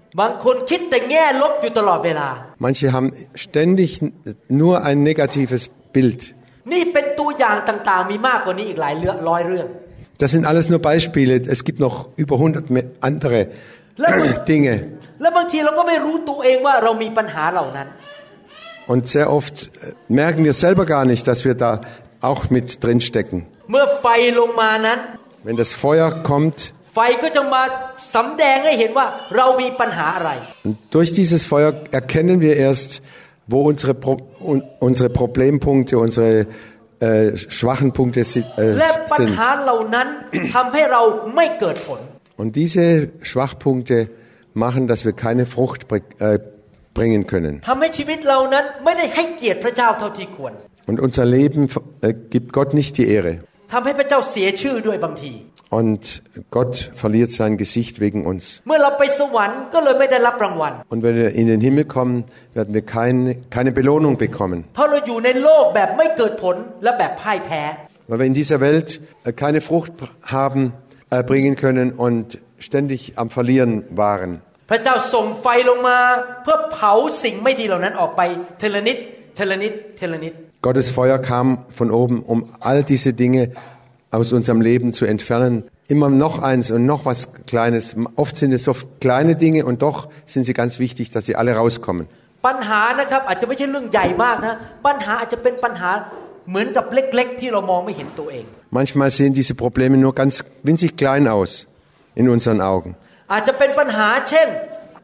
[2.60, 4.02] Manche haben ständig
[4.48, 6.36] nur ein negatives Bild.
[10.20, 11.42] Das sind alles nur Beispiele.
[11.48, 12.66] Es gibt noch über 100
[13.02, 13.48] andere
[14.48, 14.92] Dinge.
[18.88, 21.82] Und sehr oft äh, merken wir selber gar nicht, dass wir da
[22.21, 23.47] auch mit drin stecken.
[25.43, 26.73] Wenn das Feuer kommt,
[30.89, 33.01] durch dieses Feuer erkennen wir erst,
[33.45, 34.17] wo unsere, Pro
[34.80, 36.47] unsere Problempunkte, unsere
[36.99, 38.73] äh, schwachen Punkte si äh,
[39.15, 39.38] sind.
[42.36, 44.10] Und diese Schwachpunkte
[44.53, 46.39] machen, dass wir keine Frucht äh,
[46.93, 47.62] bringen können.
[50.87, 53.33] ทำให้ชีวิตเรานั้นไม่ได้ให้เกียรติพระเจ้าเท่าที่ควร Und unser Leben äh, gibt Gott nicht die Ehre.
[53.73, 55.33] ทำให้พระเจ้าเสียชื่อด้วยบางที
[55.81, 56.03] Und
[56.57, 58.42] Gott verliert sein Gesicht wegen uns.
[58.68, 62.16] เมื่อเราไปสวรรค์ก็เลยไม่ได้รับรางวัล Und wenn wir in den Himmel kommen,
[62.59, 64.59] werden wir keine, keine Belohnung bekommen.
[64.75, 67.62] เพราะเราอยู่ในโลกแบบไม่เกิดผลและแบบพ่ายแพ้
[68.09, 68.88] Weil wir in dieser Welt
[69.25, 69.92] äh, keine Frucht
[70.38, 70.62] haben,
[71.14, 72.25] äh, bringen können und
[72.66, 73.73] ständig am Verlieren
[74.05, 74.31] waren.
[74.71, 75.99] พระเจ้าส่งไฟลงมา
[76.42, 76.92] เพื่อเผา
[77.23, 78.23] สิ่งไม่ดีเหล่านั้นออกไป
[78.59, 78.97] เทละนิด
[79.37, 83.51] เทละนิดเทละนิด Gottes Feuer kam von oben, um all diese Dinge
[84.11, 85.64] aus unserem Leben zu entfernen.
[85.88, 87.97] Immer noch eins und noch was Kleines.
[88.16, 91.53] Oft sind es so kleine Dinge und doch sind sie ganz wichtig, dass sie alle
[91.57, 92.07] rauskommen.
[92.47, 94.55] ปัญหานะครับอาจจะไม่ใช่เรื่องใหญ่มากนะ
[94.87, 95.90] ปัญหาอาจจะเป็นปัญหา
[96.49, 98.45] เหมือนกับเล็กๆ ที่เรามองไม่เห็นตัวเอง
[98.79, 100.33] Manchmal sehen diese Probleme nur ganz
[100.66, 101.51] winzig klein aus
[102.21, 102.90] in unseren Augen.
[103.33, 104.49] อาจจะเป็นปัญหาเช่น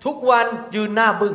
[0.05, 1.35] ทุกวันยืนหน้าบึ้ง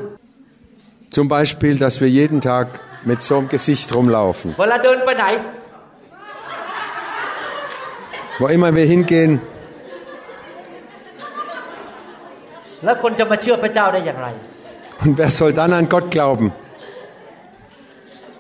[1.17, 2.65] Zum Beispiel, dass wir jeden Tag
[3.10, 4.49] mit so einem Gesicht rumlaufen.
[4.60, 5.25] เวลาเดินไปไหน
[8.39, 9.32] Wo immer wir hingehen,
[12.84, 14.27] แล้วคนจะมาเชื่อพระเจ้าได้อย่างไร
[15.03, 16.47] und wer soll dann an Gott glauben?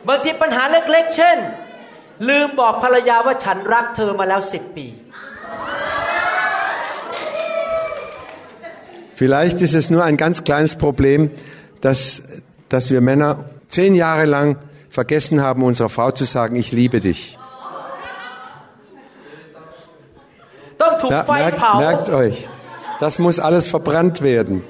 [0.07, 1.37] บางทีปัญหาเล็กๆ เช่น
[2.29, 4.87] ลืมบอกภรรยาว่าฉันรักเธอมาแล้วสิบปี
[9.15, 11.29] Vielleicht ist es nur ein ganz kleines Problem,
[11.81, 12.01] dass,
[12.67, 13.31] dass wir Männer
[13.68, 14.56] zehn Jahre lang
[14.90, 17.38] vergessen haben, unserer Frau zu sagen, ich liebe dich.
[21.28, 22.48] Merkt, merkt euch,
[23.00, 24.62] das muss alles verbrannt werden.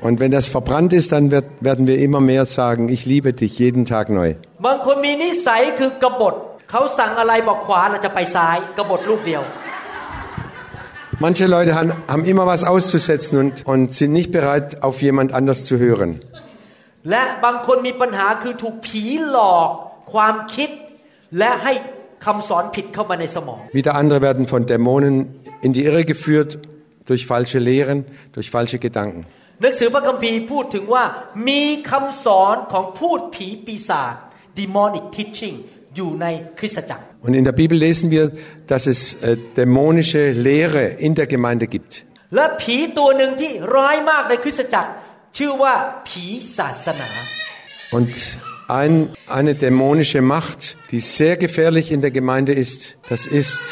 [0.00, 3.58] Und wenn das verbrannt ist, dann wird, werden wir immer mehr sagen, ich liebe dich
[3.58, 4.34] jeden Tag neu.
[11.21, 15.65] Manche Leute haben, haben immer was auszusetzen und, und sind nicht bereit, auf jemand anders
[15.65, 16.11] zu hören.
[17.11, 19.69] และบางคนมีปัญหาคือถูกผีหลอก
[20.13, 20.69] ความคิด
[21.37, 21.73] และให้
[22.25, 25.15] คำสอนผิดเข้ามาในสมอง Wieder andere werden von Dämonen
[25.65, 26.51] in die Irre geführt
[27.09, 27.97] durch falsche Lehren,
[28.35, 29.21] durch falsche Gedanken.
[29.61, 31.03] หนังสือพระคัมภีร์พูดถึงว่า
[31.47, 31.61] มี
[31.91, 34.15] คำสอนของพูดผีปีศาจ
[34.59, 35.55] demonic teaching
[35.95, 36.25] อยู่ใน
[36.59, 38.23] คริสตจักร Und in der Bibel lesen wir,
[38.71, 41.91] dass es äh, dämonische Lehre in der Gemeinde gibt.
[42.35, 44.89] และผีตัวหนึ่งที่ร้ายมากในคริสตจักร
[45.37, 45.73] ชื่อว่า
[46.07, 46.25] ผี
[46.57, 47.09] ศาสนา
[47.97, 48.13] Und
[48.81, 48.93] ein,
[49.39, 52.79] eine dämonische Macht, die sehr gefährlich in der Gemeinde ist,
[53.11, 53.63] das ist,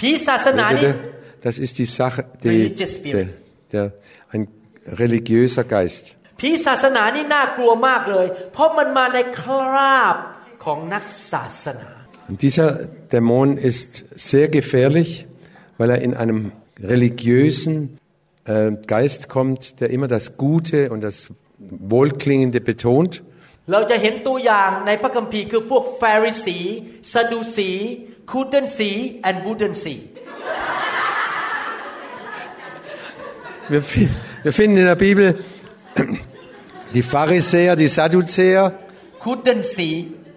[0.00, 0.92] ผีศาสนานี่
[1.46, 3.28] das ist die Sache, die, Religious der, spirit.
[3.72, 3.84] der,
[4.32, 4.42] ein
[5.02, 6.04] religiöser Geist.
[6.40, 9.42] ผีศาสนานี่น่ากลัวมากเลย เพราะมันมาในค
[9.74, 10.16] ราบ
[10.64, 11.90] ของนักศาสนา
[12.30, 12.68] Und dieser
[13.12, 13.90] Dämon ist
[14.30, 15.10] sehr gefährlich,
[15.78, 17.98] weil er in einem religiösen
[18.46, 21.16] äh, Geist kommt, der immer das Gute und das
[21.94, 23.12] Wohlklingende betont.
[23.72, 26.58] เราจะเห็นตัวอย่างในพระคัมภีร์คือพวกฟาริสี
[27.12, 27.70] ซาดูสี
[28.30, 28.90] คูเดนสี
[29.28, 29.94] and วูเดนสี
[33.72, 34.10] Wir, fi-
[34.42, 35.26] wir finden in der Bibel
[36.94, 38.64] die Pharisäer, die Sadduzäer,
[39.22, 39.88] คูเดนสี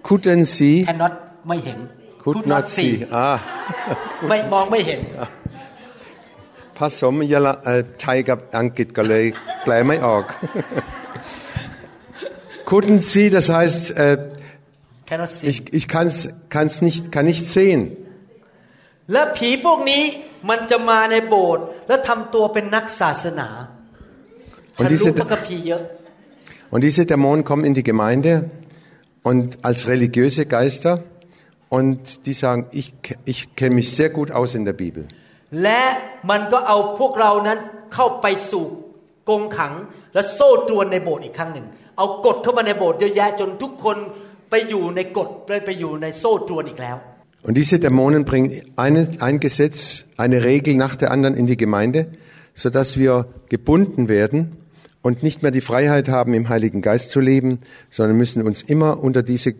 [0.08, 1.14] couldn't see, cannot
[1.48, 1.78] ไม่เห็น
[2.24, 2.92] could not see.
[3.26, 3.36] Ah,
[4.28, 5.00] ไม่มองไม่เห็น
[6.78, 9.24] ผสมยละเอ่อไทยกับอังกฤษก็เลย
[9.62, 10.24] แปลไม่ออก
[12.70, 14.16] couldn't see, das heißt, äh,
[15.08, 16.18] cannot see ich, ich kann's,
[16.54, 17.80] kann's nicht, kann nicht sehen.
[19.12, 20.02] และผีพวกนี้
[20.48, 23.48] มันจะมาในโบสถ์แล้วทำตัวเป็นนักศาสนา
[24.80, 25.82] Und ฉันรู้ diese, พระคัมภีร์เยอะ
[26.72, 28.32] und diese Dämonen kommen in die Gemeinde
[29.23, 31.03] und als religiöse Geister
[31.69, 32.93] und die sagen, ich,
[33.25, 35.07] ich kenne mich sehr gut aus in der Bibel.
[47.43, 52.07] Und diese Dämonen bringen eine, ein Gesetz, eine Regel nach der anderen in die Gemeinde,
[52.53, 54.62] sodass wir gebunden werden
[55.02, 59.02] und nicht mehr die Freiheit haben, im Heiligen Geist zu leben, sondern müssen uns immer
[59.02, 59.54] unter diese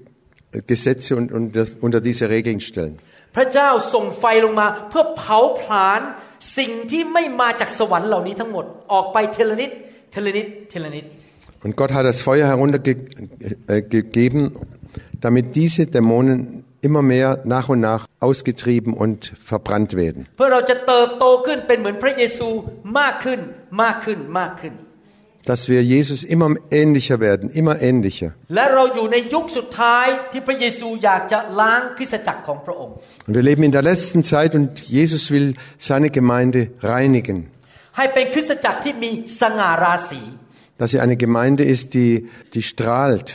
[0.66, 2.98] Gesetze und unter, unter diese Regeln stellen.
[3.36, 6.00] พระเจ้าส่งไฟลงมาเพื่อเผาผลาญ
[6.58, 9.70] สิ่งที่ไม่มาจากสวรรค์เหล่านี้ทั้งหมดออกไปเทละนิด
[10.12, 11.04] เทละนิดเทละนิด
[11.64, 14.40] Und Gott hat das Feuer heruntergegeben,
[15.20, 20.28] damit diese Dämonen immer mehr nach und nach ausgetrieben und verbrannt werden.
[25.50, 28.30] Dass wir Jesus immer ähnlicher werden, immer ähnlicher.
[28.54, 32.94] และเราอยู่ในยุคสุดท้ายที่พระเยซูอยากจะล้างคริสตจักรของพระองค์
[33.26, 35.48] Und wir leben in der letzten Zeit und Jesus will
[35.88, 36.60] seine Gemeinde
[36.94, 37.38] reinigen.
[37.96, 40.22] ให้เป็นคริสตจักรที่มีสง่าราศี
[40.80, 42.12] Dass sie eine Gemeinde ist, die,
[42.54, 43.28] die strahlt.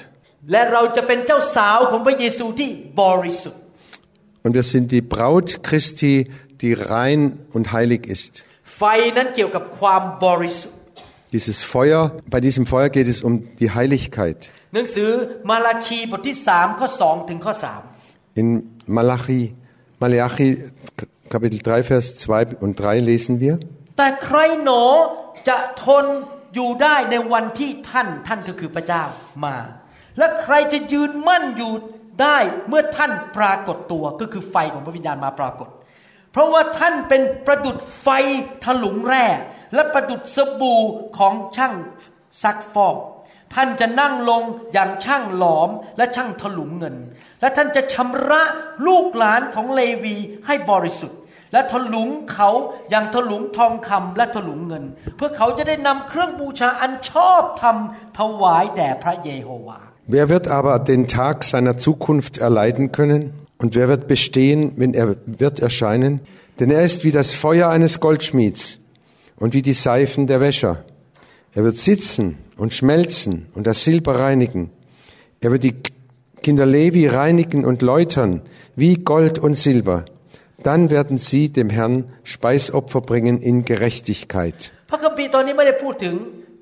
[0.51, 2.69] และเราจะเป็นเจ้าสาวของพระเยซูที่
[3.01, 3.61] บริสุทธิ์
[4.45, 6.15] Und wir sind die Braut Christi,
[6.61, 7.19] die rein
[7.55, 8.31] und heilig ist.
[8.77, 8.83] ไฟ
[9.17, 10.76] นั้นเกี่ยวกับความบริสุทธิ์
[11.32, 14.38] Dieses Feuer, bei diesem Feuer geht es um die Heiligkeit.
[14.74, 15.10] หนังสือ
[15.50, 17.80] มาราคีบทที่สามข้อสองถึงข้อสาม
[18.40, 18.48] In
[18.96, 19.42] Malachi,
[20.02, 20.48] Malachi
[21.32, 23.54] Kapitel 3, Vers 2 und 3 lesen wir.
[23.96, 24.84] แต่ใครหนอ
[25.48, 26.04] จะทน
[26.54, 29.04] อยู่ได้ในวันที่ท่านท่านก็คือพระเจ้า
[29.44, 29.56] มา
[30.18, 31.72] และใครจะยืนมั่นอยู่
[32.22, 32.38] ได้
[32.68, 35.68] เมื่อท่านปรากฏตัวก็คือไฟของพระวิญญาณมาปรากฏ
[36.32, 38.08] เพราะว่าท่านเป็นประดุดไฟ
[38.64, 39.24] ถลุงแร่
[39.74, 40.82] และประดุดสบู่
[41.18, 41.74] ของช่าง
[42.42, 42.96] ซักฟอก
[43.54, 46.96] ท่านจะนั่งลงอย่างช่างหลอมและช่างถลุงเงิน
[47.40, 48.42] และท่านจะชำระ
[48.86, 51.18] ลูกหลานของเลวีให้บริสุทธิ์
[51.52, 52.50] และถลุงเขา
[52.90, 54.84] อย่างถลุงทองคำและถลุงเงิน
[55.16, 57.76] เพื่อเขาจะได้นำเครื่องบูชาอันชอบธรรม
[58.18, 59.78] ถวายแด่พระเยโฮวา
[60.14, 63.22] Wer wird aber den Tag seiner Zukunft erleiden können?
[63.62, 66.12] Und wer wird bestehen, wenn er wird erscheinen?
[66.58, 68.78] Denn er ist wie das Feuer eines Goldschmieds
[69.37, 70.85] und wie die Seifen der Wäscher.
[71.53, 74.71] Er wird sitzen und schmelzen und das Silber reinigen.
[75.41, 75.75] Er wird die
[76.41, 78.41] Kinder Levi reinigen und läutern
[78.75, 80.05] wie Gold und Silber.
[80.61, 84.71] Dann werden sie dem Herrn Speisopfer bringen in Gerechtigkeit.
[84.91, 86.13] พระคัมภีร์ตอนนี้ไม่ได้พูดถึง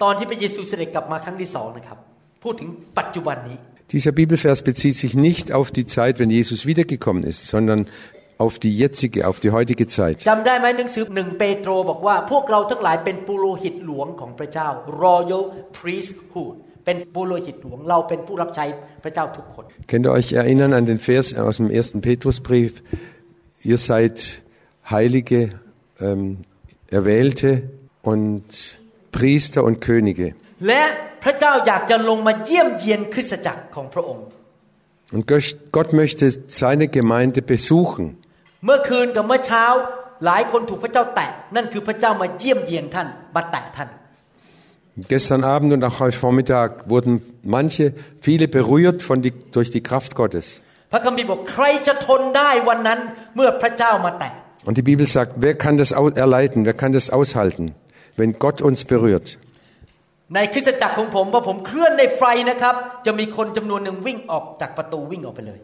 [0.03, 1.97] ตอนที่พระเยซูเสด็จกลับมาครั้งที่สองนะครับ
[2.43, 3.57] พูดถึงปัจจุบันนี้
[3.95, 7.79] Dieser Bibelvers bezieht sich nicht auf die Zeit, wenn Jesus wiedergekommen ist, sondern
[8.45, 10.17] auf die jetzige, auf die heutige Zeit.
[10.29, 14.67] จำได้ไหมหนังสือหนึ่งเปโตรบอกว่า พวกเราทั้งหลายเป็นปุโรหิตหลวงของพระเจ้า
[15.03, 15.43] royal
[15.77, 18.65] priesthood เป็นปุโรหิตหลวง เราเป็นผู้รับใช้
[19.03, 22.71] พระเจ้าทุกคน Könnt ihr euch erinnern an den Vers aus dem ersten Petrusbrief?
[23.71, 24.15] Ihr seid
[24.95, 25.39] Heilige,
[26.07, 26.23] ähm,
[26.99, 27.49] Erwählte
[28.11, 28.45] und
[29.17, 30.27] Priester und Könige.
[30.67, 30.83] และ
[31.23, 34.25] พระเจ้าอยากจะลงมาเยี่ยมเยียนคริสตจักรของพระองค์
[35.15, 36.25] Und Gott- Gott möchte
[36.61, 38.05] seine Gemeinde besuchen.
[38.66, 39.64] เมื่อคืนกับเมื่อเช้า
[40.24, 43.90] หลายคนถูกพระเจ้าแตะนั่นคือพระเจ้ามาเยี่ยมเยียนท่านมาแตะท่าน
[45.12, 47.14] Gestern Abend und auch heute Vormittag wurden
[47.56, 47.92] manche,
[48.26, 50.46] viele berührt von die, durch die Kraft Gottes.
[50.92, 53.00] พระคัมภีร์บอกใครจะทนได้วันนั้น
[53.36, 54.32] เมื่อพระเจ้ามาแตะ
[54.68, 57.64] Und die Bibel sagt, wer kann das au- erleiden, wer kann das aushalten,
[58.18, 59.26] wenn Gott uns berührt?
[60.34, 62.74] ในคริสตจักรของผมพอผมเคลื่อนในไฟนะครับ
[63.06, 65.58] จะมีคนจำนวนหนึ่งวิ่งออกจากประตูวิ่งออกไปเลย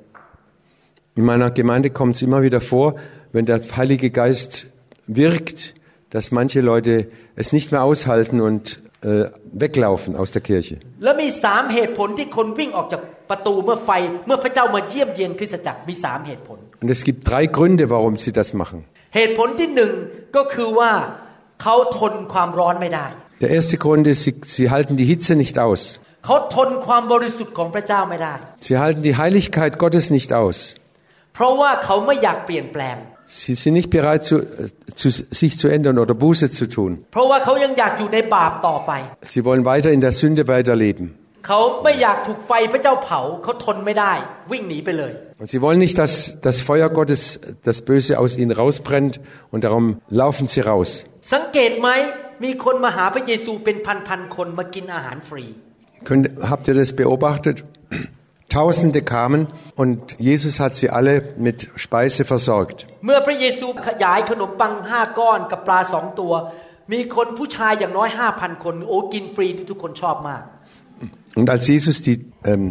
[1.14, 2.94] In meiner Gemeinde kommt es immer wieder vor,
[3.32, 4.66] wenn der Heilige Geist
[5.06, 5.74] wirkt,
[6.10, 10.78] dass manche Leute es nicht mehr aushalten und äh, weglaufen aus der Kirche.
[16.80, 18.84] Und es gibt drei Gründe, warum sie das machen.
[23.40, 26.00] Der erste Grund ist, sie, sie halten die Hitze nicht aus.
[28.60, 30.76] Sie halten die Heiligkeit Gottes nicht aus.
[31.33, 32.97] เพราะว่าเขาไม่อยากเปลี่ยนแปลง
[33.39, 34.45] Sie sind nicht bereit, zu, äh,
[34.95, 36.91] zu, sich zu ändern oder Buße zu tun.
[37.13, 38.91] เพราะว่าเขายังอยากอยู่ในบาปต่อไป
[39.33, 41.05] Sie wollen weiter in der Sünde weiterleben.
[41.47, 44.13] เขาไม่อยากถูกไฟพระเจ้าเผาเขาทนไม่ได้
[44.51, 46.13] วิ่งหนีไปเลย Und sie wollen nicht, dass
[46.47, 47.21] das Feuer Gottes,
[47.69, 49.13] das Böse aus ihnen rausbrennt
[49.53, 49.85] und darum
[50.21, 50.89] laufen sie raus.
[51.33, 51.89] สังเกตไหม
[52.43, 55.45] มีคนมาหาพระเยซูเป็นพันๆคนมากินอาหารฟรี
[56.07, 57.57] Könnt, habt ihr das beobachtet?
[58.51, 62.77] Tausende kamen und Jesus hat sie alle mit Speise versorgt.
[63.05, 66.33] เมื่อพระเยซูขยายขนมปังห้าก้อนกับปลาสองตัว
[66.93, 70.43] มีคนผู้ชายอย่างน้อยห้าพันคน โอ้กินฟรีที่ทุกคนชอบมาก
[71.39, 72.17] Und als Jesus die,
[72.51, 72.63] ähm,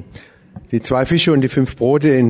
[0.73, 2.29] die zwei Fische und die fünf Brote in,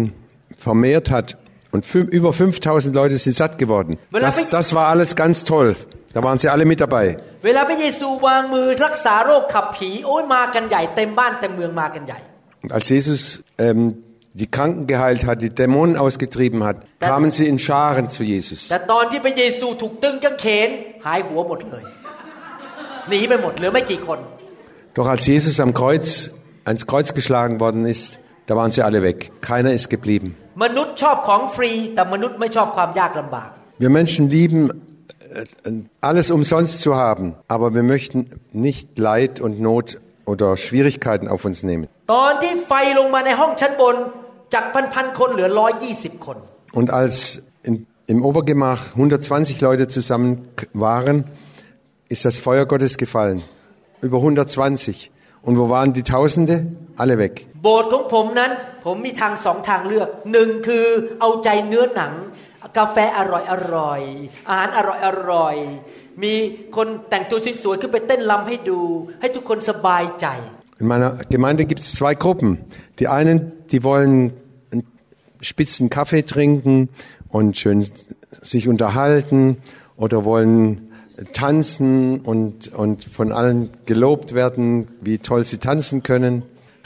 [0.68, 1.28] vermehrt hat
[1.74, 3.92] und fün- über 5000 Leute sind satt geworden,
[4.26, 5.68] das, das war alles ganz toll.
[6.14, 7.06] Da waren sie alle mit dabei.
[7.46, 12.29] เวลาพระเยซูวางมือรักษาโรคขับผีโอ้ยมากันใหญ่เต็มบ้านเต็มเมืองมากันใหญ่ Und
[12.70, 14.02] als Jesus ähm,
[14.34, 18.60] die Kranken geheilt hat, die Dämonen ausgetrieben hat, kamen sie in Scharen zu Jesus.
[18.70, 20.68] แต่ตอนที่พระเยซูถูกตึงกางเขน
[21.06, 21.84] หายหัวหมดเลย
[23.08, 24.20] หนีไปหมดเหลือไม่กี่คน
[24.98, 26.06] Doch als Jesus am Kreuz,
[26.70, 29.18] ans Kreuz geschlagen worden ist, da waren sie alle weg.
[29.50, 30.28] Keiner ist geblieben.
[30.64, 33.48] มนุษย์ชอบของฟรี แต่มนุษย์ไม่ชอบความยากลำบาก
[33.84, 35.72] Wir Menschen lieben äh,
[36.08, 38.18] alles umsonst zu haben, aber wir möchten
[38.66, 39.86] nicht Leid und Not
[40.32, 41.86] oder Schwierigkeiten auf uns nehmen.
[42.14, 43.96] ตอนที่ไฟลงมาในห้องชั้นบน
[44.54, 46.38] จากพันพันๆคนเหลือร้อยยี่สิบคน
[46.78, 47.16] Und als
[47.68, 47.74] in,
[48.12, 51.16] im Obergemach 120 Leute zusammen k- waren,
[52.14, 53.38] ist das Feuer Gottes gefallen.
[54.06, 55.10] Über 120.
[55.46, 56.54] Und wo waren die Tausende?
[57.02, 57.34] Alle weg.
[57.62, 58.50] โบสถ์ของผมนั้น
[58.84, 60.86] ผมมีทางสองทางเลือกหนึ่งคือ
[61.20, 62.12] เอาใจเนื้อหนัง
[62.78, 64.00] กาแฟอร่อยอร่อย
[64.48, 65.56] อาหารอร่อยอร่อย
[66.22, 66.34] มี
[66.76, 68.80] คนแต่งตัวสวยๆขึ้นไปเต้นรำให้ดู
[69.20, 70.26] ให้ทุกคนสบายใจ
[70.82, 72.50] In meiner Gemeinde gibt es zwei Gruppen.
[73.00, 73.36] Die einen,
[73.72, 74.12] die wollen
[74.72, 74.84] einen
[75.50, 76.90] spitzen Kaffee trinken
[77.36, 77.78] und schön
[78.52, 79.40] sich unterhalten
[79.96, 80.90] oder wollen
[81.32, 86.34] tanzen und, und von allen gelobt werden, wie toll sie tanzen können.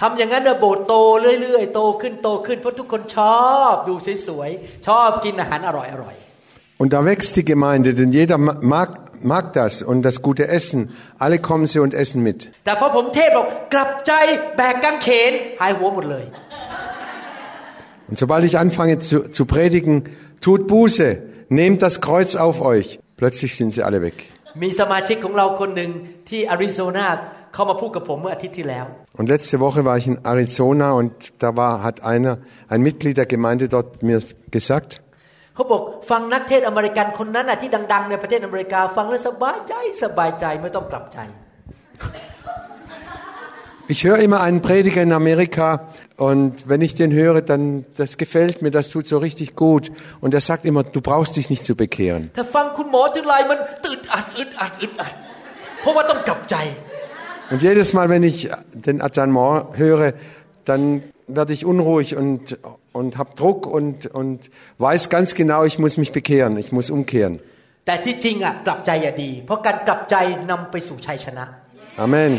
[0.02, 0.94] ทำอย่างนั้นนะโบสถ์โต
[1.42, 3.94] เรื่อยๆโตขึ้นโตขึ้นเพราะทุกคนชอบดู
[4.26, 6.16] สวยๆชอบกินอาหารอร่อย
[6.82, 8.88] Und da wächst die Gemeinde, denn jeder ma- mag,
[9.25, 10.93] mag das und das gute Essen.
[11.17, 12.51] Alle kommen sie und essen mit.
[18.07, 20.03] Und sobald ich anfange zu, zu predigen,
[20.39, 22.99] tut Buße, nehmt das Kreuz auf euch.
[23.17, 24.31] Plötzlich sind sie alle weg.
[29.17, 33.25] Und letzte Woche war ich in Arizona und da war, hat einer, ein Mitglied der
[33.25, 35.01] Gemeinde dort mir gesagt,
[35.54, 41.18] เขาบอกฟังนักเทศน์อเมริกันคนนั้นน่ะที่ดัง ๆ ในประเทศอเมริกา ฟังแล้วสบายใจสบายใจไม่ต้องกลับใจ
[43.92, 45.68] ich höre immer einen Prediger in Amerika
[46.16, 49.90] und wenn ich den höre, dann, das gefällt mir, das tut so richtig gut.
[50.20, 52.22] Und er sagt immer, du brauchst dich nicht zu bekehren.
[52.38, 55.12] ถ้าฟังคุณหมอทีไรมันตื่นอัดอึดอัดอึดอัด
[55.80, 56.56] เพราะว่าต้องกลับใจ
[57.52, 58.38] Und jedes Mal, wenn ich
[58.88, 60.08] den Adjanement höre,
[60.68, 60.82] dann
[61.26, 62.58] werde ich unruhig und,
[62.94, 67.40] und habe Druck und, und weiß ganz genau, ich muss mich bekehren, ich muss umkehren.
[67.86, 70.16] แต่ที่จริงอ่ะกลับใจอย่าดี เพราะการกลับใจ
[70.50, 71.44] นำไปสู่ชัยชนะ
[72.06, 72.32] Amen.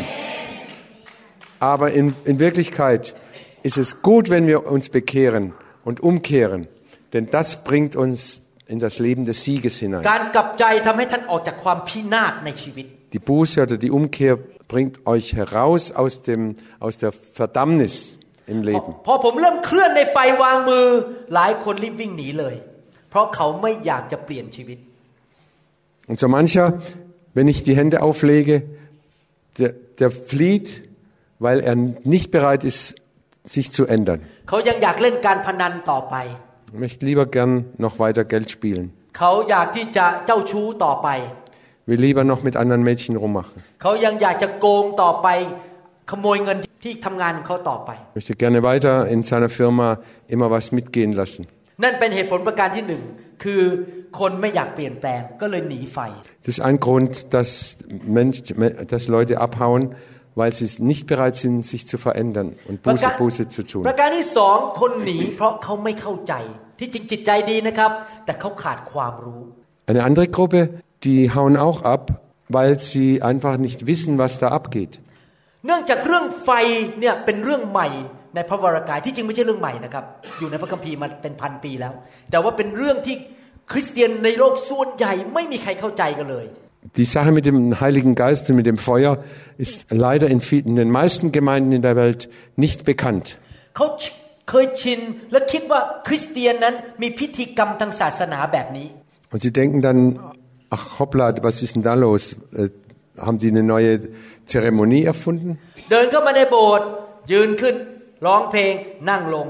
[1.72, 3.04] Aber in, in Wirklichkeit
[3.68, 5.54] ist es gut, wenn wir uns bekehren
[5.88, 6.62] und umkehren,
[7.14, 8.20] denn das bringt uns
[8.68, 10.04] in das Leben des Sieges hinein.
[10.12, 14.34] การกลับใจทำให้ท่านออกจากความพินาศในชีวิต Die Buße oder die Umkehr
[14.72, 16.42] bringt euch heraus aus, dem,
[16.80, 17.94] aus der Verdammnis
[18.54, 18.92] im Leben.
[19.08, 20.86] พอผมเริ่มเคลื่อนในไฟวางมือ
[21.34, 22.56] หลายคนรีบวิ่งหนีเลย
[23.10, 24.78] เพราะเขาไม่อยากจะเปลี่ยนชีวิต
[26.10, 26.66] Und so mancher,
[27.36, 28.56] wenn ich die Hände auflege,
[29.60, 30.68] der, der flieht,
[31.40, 32.96] weil er nicht bereit ist,
[33.46, 34.20] sich zu ändern.
[34.50, 36.16] เขายังอยากเล่นการพนันต่อไป
[36.74, 37.54] Er möchte lieber gern
[37.86, 38.86] noch weiter Geld spielen.
[39.18, 41.08] เขาอยากที่จะเจ้าชู้ต่อไป
[41.88, 43.58] Will lieber noch mit anderen Mädchen rummachen.
[43.82, 45.28] เขายังอยากจะโกงต่อไป
[46.12, 49.88] ขโมยเงินที่ทำงานของเขาต่อไป Möchte gerne weiter in seiner Firma
[50.34, 51.44] immer was mitgehen lassen.
[51.84, 53.02] นั่นเป็นเหตุผลประการที่หนึ่ง
[53.44, 53.62] คือ
[54.20, 55.98] คนไม่อยากเปลี่ยนแปลงก็เลยหนีไฟ
[56.46, 57.50] Das ist ein Grund, dass,
[58.18, 58.38] Mensch,
[58.92, 59.84] dass Leute abhauen,
[60.40, 63.66] weil sie nicht bereit sind, sich zu verändern und ประ Buße, การ Buße zu ป
[63.72, 63.82] tun.
[63.90, 66.34] ระการที่สองคนหนีเพราะเขาไม่เข้าใจ
[66.80, 67.92] ที่จริงจิตใจดีนะครับ
[68.26, 69.42] แต่เขาขาดความรู้
[69.92, 70.60] Eine andere Gruppe,
[71.06, 72.04] die hauen auch ab,
[72.58, 74.94] weil sie einfach nicht wissen, was da abgeht.
[75.65, 76.51] เนื่องจากเรื่องไฟ
[76.99, 77.89] เนี่ยเป็นเรื่องใหม่
[78.35, 80.05] ในพระวรากายที่จริงไม่ใช่เรื่องใหม่นะครับ
[80.39, 81.93] อยู่ในพระคัมภีร์มาเป็นพันปีแล้ว
[82.31, 83.17] แต่ว่าเป็นเรื่องที่
[83.73, 86.47] คริสเตียนในโลกส่วนใหญ่ไม่มีใครเข้าใจกันเลย
[87.01, 89.13] Die Sache mit dem Heiligen Geist und mit dem Feuer
[89.59, 92.29] ist leider in, viel, in den meisten Gemeinden in der Welt
[92.65, 93.27] nicht bekannt.
[93.77, 93.87] เขา
[94.51, 95.01] เคยชิน
[95.33, 98.89] และคิดว่าคริสเตียนนั้นมีพิธีกรรมทางศาสนาแบบนี้
[99.33, 100.01] Und sie denken dann,
[100.77, 102.23] ach hoppla, was ist denn da los?
[102.55, 102.69] Äh,
[103.27, 103.93] haben die eine neue
[104.52, 105.50] Zeremonie erfunden?
[105.92, 106.88] เดินเข้ามาในโบสถ์
[107.32, 107.76] ยืนขึ้น
[108.26, 108.74] ร้องเพลง
[109.10, 109.48] นั่งลง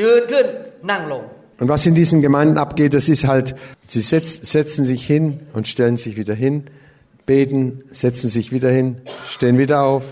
[0.00, 0.46] ยืนขึ้น
[0.90, 1.24] นั่งลง
[1.60, 3.54] Und was in diesen Gemeinden abgeht, das ist halt,
[3.86, 6.64] sie setz, setzen sich hin und stellen sich wieder hin,
[7.26, 10.02] beten, setzen sich wieder hin, stehen wieder auf.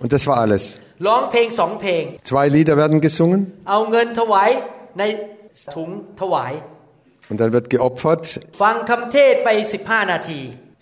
[0.00, 0.62] Und das war alles.
[1.06, 4.50] ร้องเพลงสองเพลง Zwei Lieder werden gesungen เอาเงินถวาย
[4.98, 5.02] ใน
[5.74, 6.52] ถุงถวาย
[7.28, 8.40] und dann wird geopfert.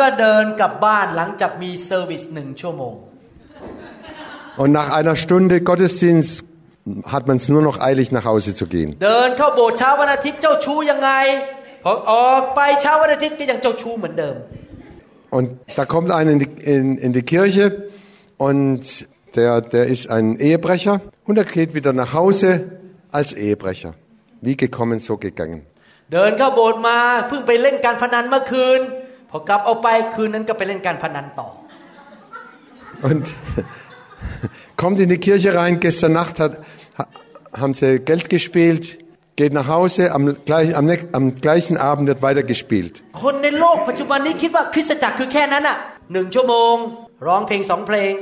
[0.00, 2.94] ก็เดินกลับบ้านหลังจากมีเซอร์วิสหนึ่งชั่วโมง
[4.62, 6.32] Und nach einer Stunde Gottesdienst
[7.14, 8.90] hat man es nur noch eilig, nach Hause zu gehen.
[9.04, 11.10] เดินเข้าโบสถ์เช้าวันอาทิตย์เจ้าชู้ยังไง
[11.84, 14.36] พอออกไปเช้าวันอาทิตย์ก็ยังเจ้าชู้เหมือนเดิม
[15.36, 15.46] Und
[15.78, 17.64] da kommt einer in die, in, in die Kirche
[18.48, 18.82] und
[19.36, 20.94] der, der ist ein Ehebrecher
[21.26, 22.50] und er geht wieder nach Hause
[23.10, 23.94] als Ehebrecher.
[24.40, 25.60] Wie gekommen, so gegangen.
[26.12, 26.98] เดินเข้าโบสถ์มา
[27.28, 28.80] เพิ่งไปเล่นการพนันเมื่อคืน
[29.30, 31.48] พอกลับเอาไปคืนนั้นก็ไปเล่นการพนันต่อ
[33.08, 33.26] Und
[34.76, 36.52] kommt in die Kirche rein, gestern Nacht hat,
[36.98, 37.08] ha-
[37.60, 38.98] haben sie Geld gespielt,
[39.36, 42.92] geht nach Hause, am, gleich, am, ne- am gleichen Abend wird weiter gespielt.
[43.22, 45.76] คนในโลกปัจจุบันนี้คิดว่าคริสตจักรคือแค่นั้นอะ
[46.12, 46.74] หนึ่งชั่วโมง
[47.26, 48.12] ร้องเพลงสองเพลง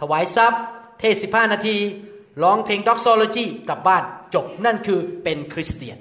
[0.00, 0.60] ถวายทรัพย์
[1.00, 1.76] เทศสิบห้านาที
[2.42, 4.02] ร้องเพลงด็อกโซโลจีกลับบ้าน
[4.34, 5.96] จบนั่นคือเป็นคริสเตียน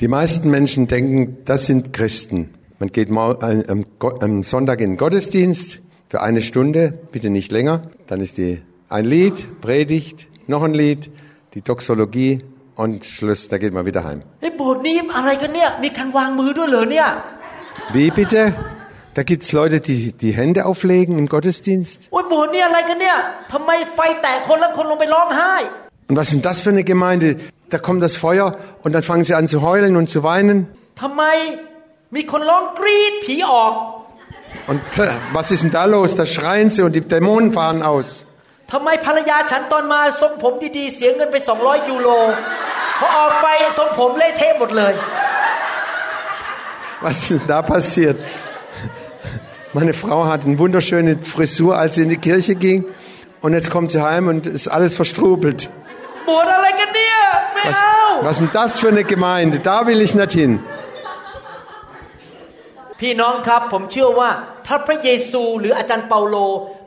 [0.00, 1.18] Die meisten Menschen denken,
[1.50, 2.38] das sind Christen.
[2.79, 7.81] Man geht am Sonntag in den Gottesdienst für eine Stunde, bitte nicht länger.
[8.05, 11.09] Dann ist die ein Lied, Predigt, noch ein Lied,
[11.55, 12.43] die Doxologie
[12.75, 14.21] und Schluss, da geht man wieder heim.
[17.93, 18.53] Wie bitte?
[19.15, 22.09] Da gibt es Leute, die die Hände auflegen im Gottesdienst.
[22.11, 22.25] Und
[26.15, 27.37] was ist das für eine Gemeinde?
[27.69, 30.67] Da kommt das Feuer und dann fangen sie an zu heulen und zu weinen.
[34.67, 36.15] Und äh, was ist denn da los?
[36.15, 38.25] Da schreien sie und die Dämonen fahren aus.
[47.01, 48.19] Was ist denn da passiert?
[49.73, 52.85] Meine Frau hat eine wunderschöne Frisur, als sie in die Kirche ging.
[53.41, 55.69] Und jetzt kommt sie heim und ist alles verstrubelt.
[57.63, 57.75] Was,
[58.21, 59.59] was ist denn das für eine Gemeinde?
[59.59, 60.63] Da will ich nicht hin.
[63.01, 64.29] พี่น้องครับผมเชื่อว่า
[64.67, 66.35] ถ้าพระเยซูหรืออาจารย์เปาโล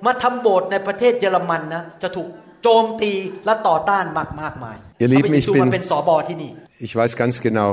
[0.06, 2.28] มาทำโบสถ์ในประเทศเยอรมันนะจะถูก
[2.62, 3.12] โจมตี
[3.46, 6.52] และต่อต้านมากมากมาย Ihr Lieben, พระเยซู ich bin- มาเป็นสอบอที่นี่
[6.86, 7.68] Ich weiß ganz genau,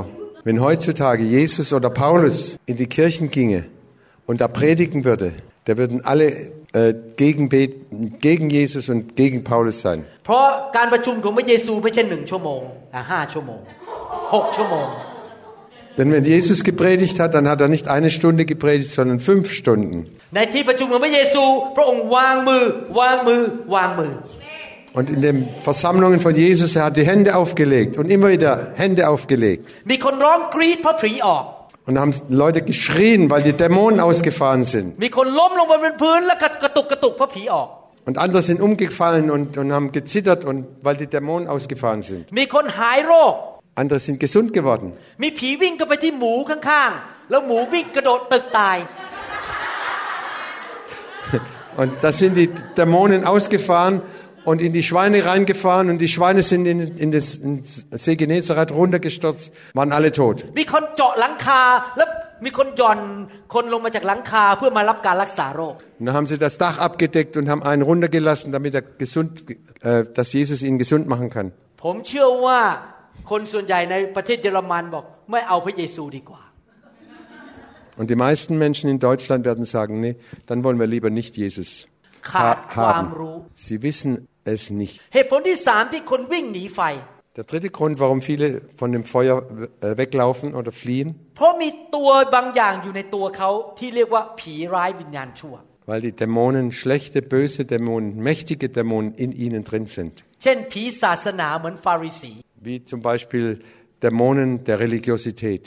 [0.46, 2.36] wenn heutzutage Jesus oder Paulus
[2.70, 3.60] in die Kirchen ginge
[4.28, 5.28] und da predigen würde,
[5.68, 6.26] da würden alle
[6.80, 7.74] äh, gegen, Be-
[8.26, 9.98] gegen Jesus und gegen Paulus sein.
[10.26, 10.44] เพราะ
[10.76, 12.60] การประชุมของพระเยซูไม่ใช่หนึ่งชั่วโมง
[12.90, 13.60] แต่ห้าชั่วโมง
[14.34, 14.88] หกชั่วโมง
[15.98, 20.06] Denn wenn Jesus gepredigt hat, dann hat er nicht eine Stunde gepredigt, sondern fünf Stunden.
[24.94, 29.08] Und in den Versammlungen von Jesus, er hat die Hände aufgelegt und immer wieder Hände
[29.08, 29.74] aufgelegt.
[31.86, 34.98] Und da haben Leute geschrien, weil die Dämonen ausgefahren sind.
[38.04, 42.26] Und andere sind umgefallen und, und haben gezittert, und, weil die Dämonen ausgefahren sind.
[43.77, 44.87] มีคนหายโรค Andere sind gesund geworden.
[45.23, 48.77] มีผีวิ่งเข้าไปที่หมูข้างๆ แล้วหมูวิ่งกระโดดตึกตาย
[51.81, 54.03] Und da sind die Dämonen ausgefahren
[54.45, 58.15] und in die Schweine reingefahren und die Schweine sind in, in das in das See
[58.15, 60.37] Genezareth runtergestürzt, waren alle tot.
[60.59, 61.61] มีคนเจาะหลังคา
[61.97, 62.07] แล้ว
[62.45, 62.99] มีคนหย่อน
[63.53, 69.31] คนลงมาจากหลังคาเพื่อมารับการรักษาโรค Und dann haben sie das Dach abgedeckt und haben einen runtergelassen, damit er gesund,
[69.81, 71.47] äh, dass Jesus ihn gesund machen kann.
[71.83, 72.61] ผมเชื่อว่า
[73.29, 76.41] คนส่วนใหญ่ในประเทศเยอรมันบอก ไม่เอาพระเยซูดีกว่า
[77.99, 80.15] Und die meisten Menschen in Deutschland werden sagen, nee,
[80.47, 81.69] dann wollen wir lieber nicht Jesus
[82.29, 83.19] ขาด ha ความ haben.
[83.19, 83.35] รู้
[83.67, 84.11] Sie wissen
[84.55, 84.95] es nicht.
[85.13, 86.81] เหตุผลที่สามที่คนวิ่งหนีไฟ
[87.37, 88.47] Der dritte Grund, warum viele
[88.79, 89.35] von dem Feuer
[89.81, 95.55] äh, weglaufen oder fliehen, เพราะมีตัวบางอย่างอยู่ในตัวเขาที่เรียกว่าผีร้ายวิญญาณชั่ว
[95.89, 100.13] weil die Dämonen, schlechte, böse Dämonen, mächtige Dämonen in ihnen drin sind.
[102.57, 103.45] เช่นผีศาสนาเหมือนฟาริสี Wie zum Beispiel
[104.03, 105.63] Dämonen der Religiosität,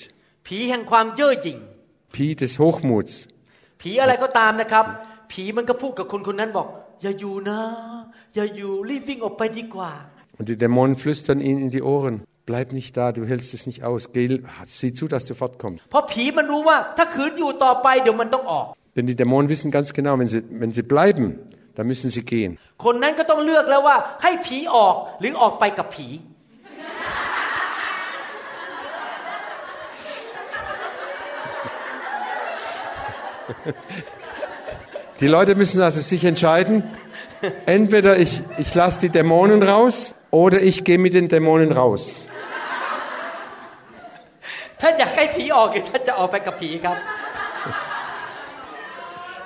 [0.46, 1.58] ผีแห่งความเย่อหยิ่ง
[2.14, 3.14] Pi des Hochmuts.
[3.80, 4.84] ผีอะไรก็ตามนะครับ
[5.32, 6.66] ผีมันก็พูดกับคนคนนั้นบอก
[7.02, 7.60] อย่าอยู่นะ
[8.34, 9.92] อย่าอยู่รีบวิ่งออกไปดีกว่า
[10.38, 12.16] Und die Dämonen flüstern ihnen in die Ohren.
[12.50, 14.12] Bleib nicht da, du hältst es nicht aus.
[14.12, 14.26] Geh,
[14.78, 15.80] sieh zu, dass du fortkommst.
[15.90, 21.24] เพราะผีมันรู้ว่าถ้าขืนอยู่ต่อไปเดี๋ยวมันต้องออก Denn die Dämonen wissen ganz genau, wenn sie, wenn sie bleiben,
[21.76, 22.50] dann müssen sie gehen.
[22.84, 26.08] คนนั้นก็ต้องเลือกแล้วว่าให้ผีออกหรือออกไปกับผี
[35.19, 36.83] Die Leute müssen also sich entscheiden.
[37.65, 42.27] Entweder ich, ich lasse die Dämonen raus oder ich gehe mit den Dämonen raus.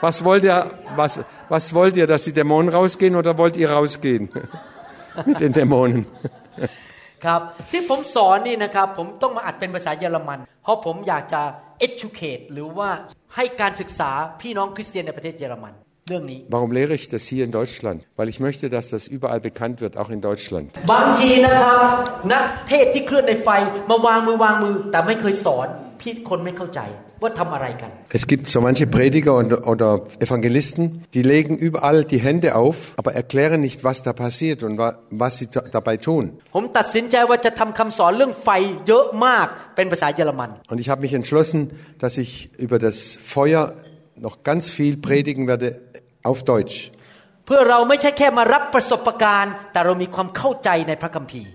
[0.01, 4.30] Was wollt ihr, was, was wollt ihr, dass die Dämonen rausgehen oder wollt ihr rausgehen?
[5.26, 6.06] mit den Dämonen.
[7.26, 7.41] ครับ
[7.72, 11.41] ที่ผมสอนนี่นะครับผมต้องมาอัดเป็นภาษาเยอรมัน เพราะผมอยากจะ
[11.88, 12.89] educate หรือว่า
[13.36, 14.11] ให้การศึกษา
[14.41, 15.74] พี่น้องคริสเตียนในประเทศเยอรมัน
[16.07, 17.97] เรื่องนี้ Warum lehre ich das hier in Deutschland?
[18.18, 20.68] Weil ich möchte, dass das überall bekannt wird, auch in Deutschland.
[20.93, 21.80] บางทีนะครับ
[22.32, 23.49] นักเทศที่เคลื่อนในไฟ
[23.89, 25.68] มาวางมือวางมือแต่ไม่เคยสอน
[26.05, 26.81] พี่คนไม่เข้าใจ
[27.23, 29.91] ว่าทำอะไรกัน Es gibt so manche Prediger und, oder
[30.27, 34.89] Evangelisten, die legen überall die Hände auf, aber erklären nicht, was da passiert und wa,
[35.23, 36.25] was sie ta- dabei tun.
[36.55, 38.49] ผมตัดสินใจว่าจะทำคำสอนเรื่องไฟ
[38.89, 39.47] เยอะมาก
[39.77, 41.61] เป็นภาษาเยอรมัน Und ich habe mich entschlossen,
[42.03, 42.31] dass ich
[42.64, 42.97] über das
[43.35, 43.62] Feuer
[44.27, 45.68] noch ganz viel predigen werde
[46.31, 46.77] auf Deutsch.
[47.47, 51.51] เพื่อเราไม่ใช่แค่มารับประสบการณ์ แต่เรามีความเข้าใจในพระคัมภีร์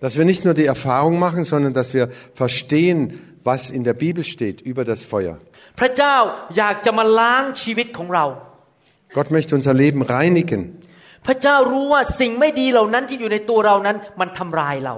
[0.00, 2.98] Dass wir nicht nur die Erfahrung machen, sondern dass wir verstehen,
[3.42, 5.36] was in der Bibel steht über das Feuer.
[5.80, 6.16] พระเจ้า
[6.58, 8.24] อยากจะมาล้างชีวิตของเรา
[9.16, 10.60] Gott möchte unser Leben reinigen.
[11.26, 14.96] พระเจ้ารู้ว่าสิ่งไม่ดีเหล่านั้นที่อยู่ในตัวเรานั้นมันทำลายเรา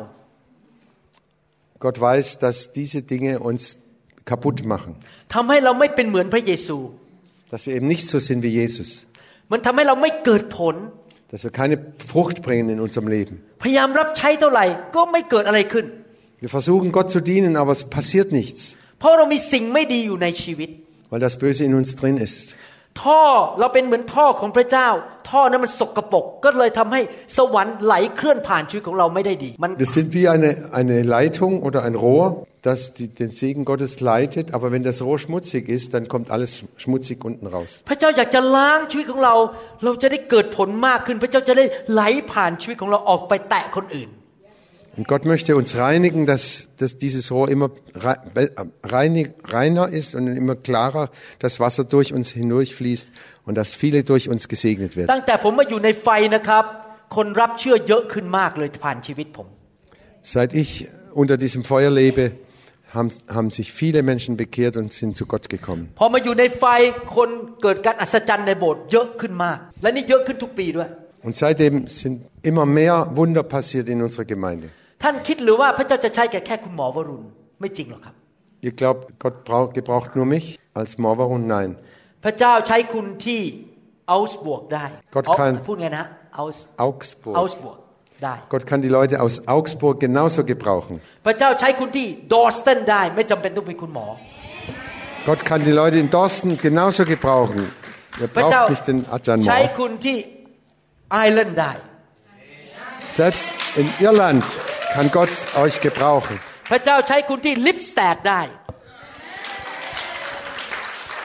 [1.84, 3.62] Gott weiß, dass diese Dinge uns
[4.30, 4.92] kaputt machen.
[5.34, 6.78] ทำให้เราไม่เป็นเหมือนพระเยซู
[7.52, 8.90] Dass wir eben nicht so sind wie Jesus.
[9.52, 10.76] มันทำให้เราไม่เกิดผล
[11.31, 13.41] dass wir keine Frucht bringen in unserem Leben.
[16.39, 18.75] Wir versuchen Gott zu dienen, aber es passiert nichts.
[21.09, 22.55] Weil das Böse in uns drin ist.
[23.01, 23.23] ท่อ
[23.59, 24.87] เราเป็นเหมือนท่อของพระเจ้า
[25.29, 27.01] ท่อนั้นมันสกปรกก็เลยทำให้
[27.37, 32.25] สวรรค์ไหลเคลื่อนผ่านชีวิตของเราไม่ได้ดีมัน Wir sind wie eine, eine Leitung oder ein Rohr,
[32.67, 36.51] das die, den Segen Gottes leitet, aber wenn das Rohr schmutzig ist, dann kommt alles
[36.83, 37.69] schmutzig unten raus.
[37.89, 39.35] พระเจ้าอยากจะล้างชีวิตของเรา
[39.83, 44.09] เราจะได้เกิดผลมากขึ้น พระเจ้าจะได้ไหลผ่านชีวิตของเราออกไปแตะคนอื่น
[44.98, 48.50] Und Gott möchte uns reinigen, dass, dass dieses Rohr immer rei- be-
[48.82, 53.12] reinig, reiner ist und immer klarer das Wasser durch uns hindurchfließt
[53.44, 55.08] und dass viele durch uns gesegnet werden.
[55.12, 56.64] ตั้งแต่ผมมาอยู่ในไฟนะครับ
[57.16, 59.46] คนรับเชื่อเยอะขึ้นมากเลยผ่านชีวิตผม
[60.34, 60.70] Seit ich
[61.22, 62.24] unter diesem Feuer lebe,
[62.96, 65.84] haben, haben sich viele Menschen bekehrt und sind zu Gott gekommen.
[65.98, 66.64] พอมาอยู่ในไฟ
[67.16, 67.30] คน
[67.62, 70.88] เกิดการอัศจรรย์ในโบสถ์เยอะขึ้นมาก และนี่เยอะขึ้นทุกปีด้วย
[71.26, 72.16] Und seitdem sind
[72.50, 74.68] immer mehr Wunder passiert in unserer Gemeinde.
[75.02, 77.24] ท่านคิดหรือว่าพระเจ้าจะใช้แค่แค่คุณหมอวรุณ
[77.60, 78.14] ไม่จริงหรอกครับ
[78.66, 80.46] Ihr glaubt, Gott braucht, gebraucht nur mich
[80.80, 81.42] als Morvarun?
[81.56, 81.70] Nein.
[82.24, 83.40] พระเจ้าใช้คุณที่
[84.08, 84.84] เอาส์บวกได้
[85.14, 86.04] Gott เอา kann พูดไงนะ
[86.36, 87.36] เอาส์ Augsburg.
[87.36, 87.78] เอาส์บวก
[88.24, 90.94] ได้ Gott kann die Leute aus Augsburg genauso gebrauchen.
[91.26, 94.06] พระเจ้าใช้คุณที่ดอร์สตันได้ ไม่จำเป็นต้องเป็นคุณหมอ
[95.28, 97.60] Gott kann die Leute in Dorsten genauso gebrauchen.
[98.22, 99.72] Ihr พระเจ้า braucht nicht den Adjan ใช้ Moore.
[103.20, 103.46] Selbst
[103.80, 104.44] in Irland
[104.94, 105.32] kann Gott
[105.64, 106.34] euch gebrauchen.
[106.70, 108.42] พระเจ้าใช้คุณที่ลิปสแตดได้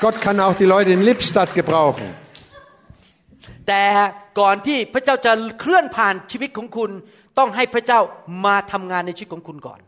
[0.04, 2.08] Gott kann auch die Leute in Lippstadt gebrauchen.
[3.68, 3.84] แต่
[4.40, 6.92] ก่อนที่พระเจ้าจะเคลื่อนผ่านชีวิตของคุณ
[7.38, 8.00] ต้องให้พระเจ้า
[8.46, 9.80] มาทำงานในชีวิตของคุณก่อน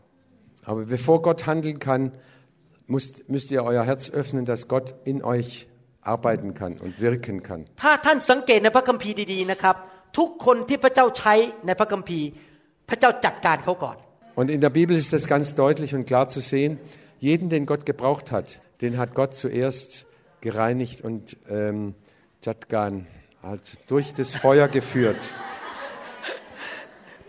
[0.70, 2.02] Aber bevor Gott handeln kann,
[2.94, 5.68] müsst, müsst ihr euer Herz öffnen, dass Gott in euch
[6.14, 7.60] arbeiten kann und wirken kann.
[7.82, 9.76] ถ้าท่านสังเกตในพระคัมภีร์ดีๆนะครับ
[10.18, 11.34] ทุกคนที่พระเจ้าใช้
[11.66, 12.28] ในพระคัมภีร์
[12.88, 13.96] พระเจ้าจัดการเขาก่อน
[14.36, 16.78] Und in der Bibel ist das ganz deutlich und klar zu sehen.
[17.20, 20.06] Jeden, den Gott gebraucht hat, den hat Gott zuerst
[20.40, 21.94] gereinigt und ähm,
[22.42, 23.06] Jatgan
[23.42, 25.30] hat durch das Feuer geführt.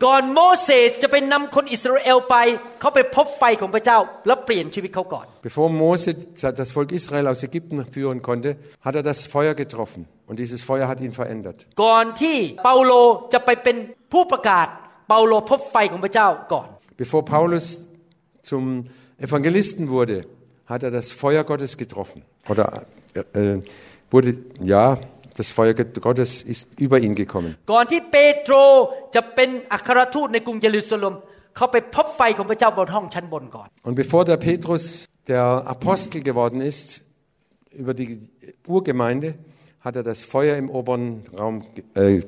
[0.04, 2.36] ก่อนโมเสสจะไปนำคนอิสราเอลไป
[2.80, 6.10] เขาไปพบไฟของพระเจ้า แล้วเปลี่ยนชีวิตเขาก่อน Bevor Mose
[6.60, 8.50] das Volk Israel aus Ägypten führen konnte,
[8.86, 10.02] hat er das Feuer getroffen.
[10.28, 11.58] Und dieses Feuer hat ihn verändert.
[11.84, 12.92] ก่อนที่เปาโล
[13.32, 13.76] จะไปเป็น
[14.12, 14.66] ผู้ประกาศ
[15.08, 16.68] เปาโลพบไฟของพระเจ้าก่อน
[17.02, 17.66] Bevor Paulus
[18.50, 18.64] zum
[19.26, 20.16] Evangelisten wurde,
[20.72, 22.18] hat er das Feuer Gottes getroffen
[22.52, 22.64] oder
[23.14, 23.58] äh,
[24.10, 24.98] wurde, ja,
[25.38, 27.50] das Feuer Gottes ist über ihn gekommen.
[27.72, 28.54] ก่อนที่เปโตร
[29.14, 31.14] จะเป็นอัครทูตในกรุงเยรูซาเล็ม
[31.56, 34.84] เขาไปพบไฟของพระเจ้าบนห้องชั้นบนก่อน Und bevor der Petrus
[35.32, 35.44] der
[35.76, 36.86] Apostel geworden ist,
[37.82, 38.08] über die
[38.76, 39.28] Urgemeinde,
[39.84, 41.06] hat er das Feuer im oberen
[41.40, 41.54] Raum
[41.94, 42.22] äh,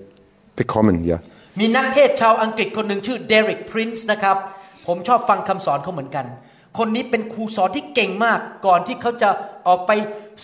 [0.60, 1.18] bekommen, ja.
[1.60, 4.36] มีนักเทศน์ชาวอังกฤษคนหนึ่งชื่อเดริกพรินซ์นะครับ
[4.86, 6.26] ผมชอบฟังคำสอนเขาเหมือนกัน
[6.78, 9.30] คนนี้เป็นครูสอนที่เก่งมาก ก่อนที่เขาจะ
[9.68, 9.90] ออกไป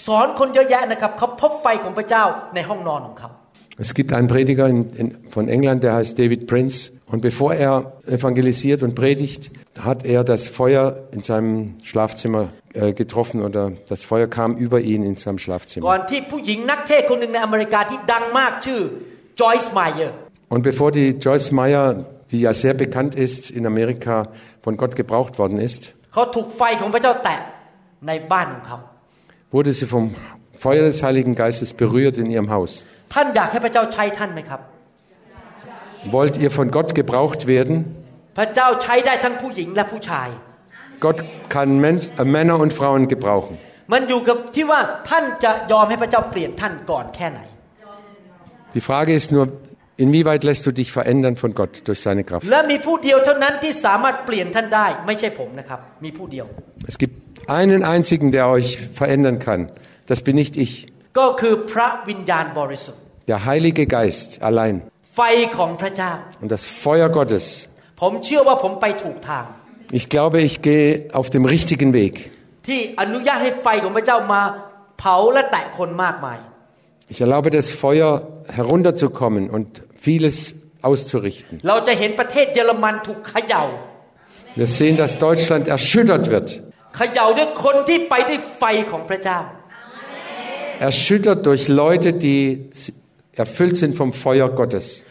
[0.06, 2.24] สอนคนเยอะแยะนะครับ เขาพบไฟของพระเจ้า
[2.54, 3.30] ในห้องนอนของเขา
[3.76, 6.92] Es gibt einen Prediger in, in, von England, der heißt David Prince.
[7.06, 13.42] Und bevor er evangelisiert und predigt, hat er das Feuer in seinem Schlafzimmer äh, getroffen
[13.42, 15.84] oder das Feuer kam über ihn in seinem ก่อ Schlafzimmer.
[15.98, 18.80] นที่ผู้หญิงนักเทศน์คนหนึ่งในอเมริกาที่ดังมากชื่อ
[19.40, 20.16] จอยส์ไมเออร์
[20.52, 21.84] Und bevor die Joyce Meyer,
[22.30, 24.16] die ja sehr bekannt ist in Amerika,
[24.62, 25.82] von Gott gebraucht worden ist,
[26.12, 27.38] เขาถูกไฟของพระเจ้าแตะ
[28.06, 28.78] ในบ้านของเขา
[29.54, 30.04] wurde sie vom
[30.64, 32.70] Feuer des Heiligen Geistes berührt in ihrem Haus.
[33.14, 34.60] ท่านอยากให้พระเจ้าใช้ท่านไหมครับ
[36.14, 37.76] Wollt ihr von Gott gebraucht werden?
[38.38, 40.28] พระเจ้าใช้ได้ทั้งผู้หญิงและผู้ชาย
[41.04, 41.18] Gott
[41.54, 43.54] kann Men äh, Männer und Frauen gebrauchen.
[43.92, 44.80] มันอยู่กับที่ว่า
[45.10, 47.40] ท่านจะยอมให้พระเจ้าเปลี่ยนท่านก่อนแค่ไหน
[48.74, 49.44] Die Frage ist nur,
[49.99, 52.47] Inwieweit lässt du dich verändern von Gott durch seine Kraft?
[56.87, 59.69] Es gibt einen einzigen, der euch verändern kann.
[60.07, 60.87] Das bin nicht ich.
[63.27, 64.83] Der Heilige Geist allein.
[66.39, 67.67] Und das Feuer Gottes.
[69.91, 72.31] Ich glaube, ich gehe auf dem richtigen Weg.
[77.09, 81.59] Ich erlaube, das Feuer herunterzukommen und vieles auszurichten.
[84.55, 86.61] Wir sehen, dass Deutschland erschüttert wird.
[90.79, 92.69] Erschüttert durch Leute, die
[93.35, 95.03] erfüllt sind vom Feuer Gottes.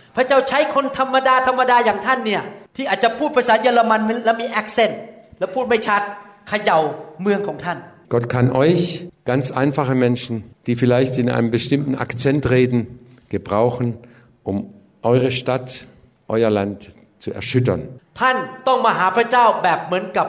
[8.08, 13.98] Gott kann euch, ganz einfache Menschen, die vielleicht in einem bestimmten Akzent reden, gebrauchen,
[14.42, 14.72] um
[15.09, 15.85] eure Stadt,
[16.27, 16.79] euer Land
[17.23, 17.81] zu erschüttern.
[18.19, 20.27] ท่านต้องมาหาพระเจ้าแบบเหมือนกับ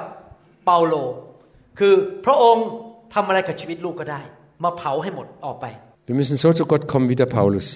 [0.65, 0.95] เปาโล
[1.79, 1.95] คือ
[2.25, 2.67] พระองค์
[3.15, 4.21] ทำอะไรกับชีวิตลูกก็ได้
[4.65, 5.67] มาเผาให้หมดออกไป
[6.09, 7.67] Wir müssen so zu Gott kommen wie der Paulus.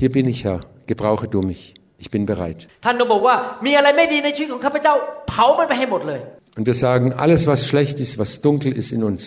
[0.00, 0.60] Hier bin ich, Herr,
[0.90, 1.62] gebrauche du mich.
[2.02, 2.58] Ich bin bereit.
[2.84, 3.34] ท่านต้องบอกว่า
[3.66, 4.94] มีอะไรไม่ดีในชีวิตของข้าพเจ้า
[5.28, 6.20] เผามันไปให้หมดเลย
[6.56, 9.22] Und wir sagen, alles, was schlecht ist, was dunkel ist in uns,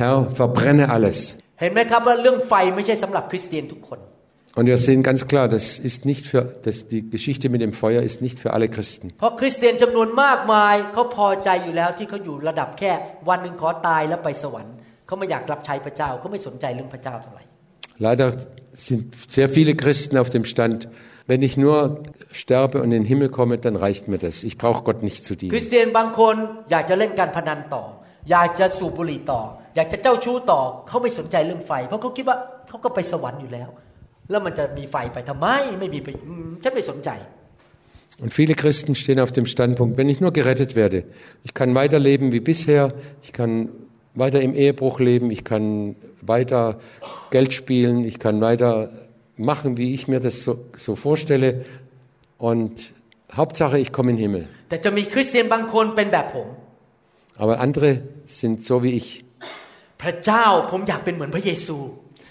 [0.00, 1.18] Herr, verbrenne alles.
[1.60, 3.98] เห็นไหมครับว่าเรื่องไฟไม่ใช่สำหรับคริสเตียนทุกคน
[4.56, 8.02] Und wir sehen ganz klar, das ist nicht für, das, die Geschichte mit dem Feuer
[8.02, 9.06] ist nicht für alle Christen.
[9.20, 12.92] เพราะคริสเตียนจำนวนมากมายเขาพอใจอยู่แล้วที่เขาอยู่ระดับแค่
[13.28, 14.74] วันหนึ่งขอตายแล้วไปสวรรค์
[15.06, 17.42] เขาไม่อยากรับใช้พระเจ้าเขาไม่สนใจเรื่องพระเจ้าเท่าไหร่
[18.06, 18.28] Leider
[18.86, 19.02] sind
[19.36, 20.78] sehr viele Christen auf dem Stand,
[21.30, 21.76] wenn ich nur
[22.42, 24.34] sterbe und in den Himmel komme, dann reicht mir das.
[24.48, 25.64] Ich brauche Gott nicht zu คริ dienen.
[25.66, 26.34] สเตียนบางคน
[26.70, 27.84] อยากจะเล่นการพนันต่อ
[28.30, 29.40] อยากจะสูบบุหรี่ต่อ
[29.76, 32.36] อยากจะเจ้าชู้ต่อเขาไม่สนใจเรื่องไฟ เพราะเขาคิดว่า
[32.68, 33.68] เขาก็ไปสวรรค์อยู่แล้ว
[34.30, 35.46] แล้วมันจะมีไฟไปทำไม
[35.80, 37.10] ไม่มีไปอืมฉันไม่สนใจ
[38.22, 41.04] Und viele Christen stehen auf dem Standpunkt, wenn ich nur gerettet werde,
[41.42, 42.92] ich kann weiterleben wie bisher,
[43.22, 43.70] ich kann
[44.14, 46.78] weiter im Ehebruch leben, ich kann weiter
[47.30, 48.90] Geld spielen, ich kann weiter
[49.36, 51.64] machen, wie ich mir das so, so vorstelle.
[52.38, 52.92] Und
[53.34, 54.44] Hauptsache, ich komme in den Himmel.
[54.68, 56.48] แต่จะมีคริสเตียนบางคนเป็นแบบผม
[57.42, 57.88] Aber andere
[58.38, 59.08] sind so wie ich.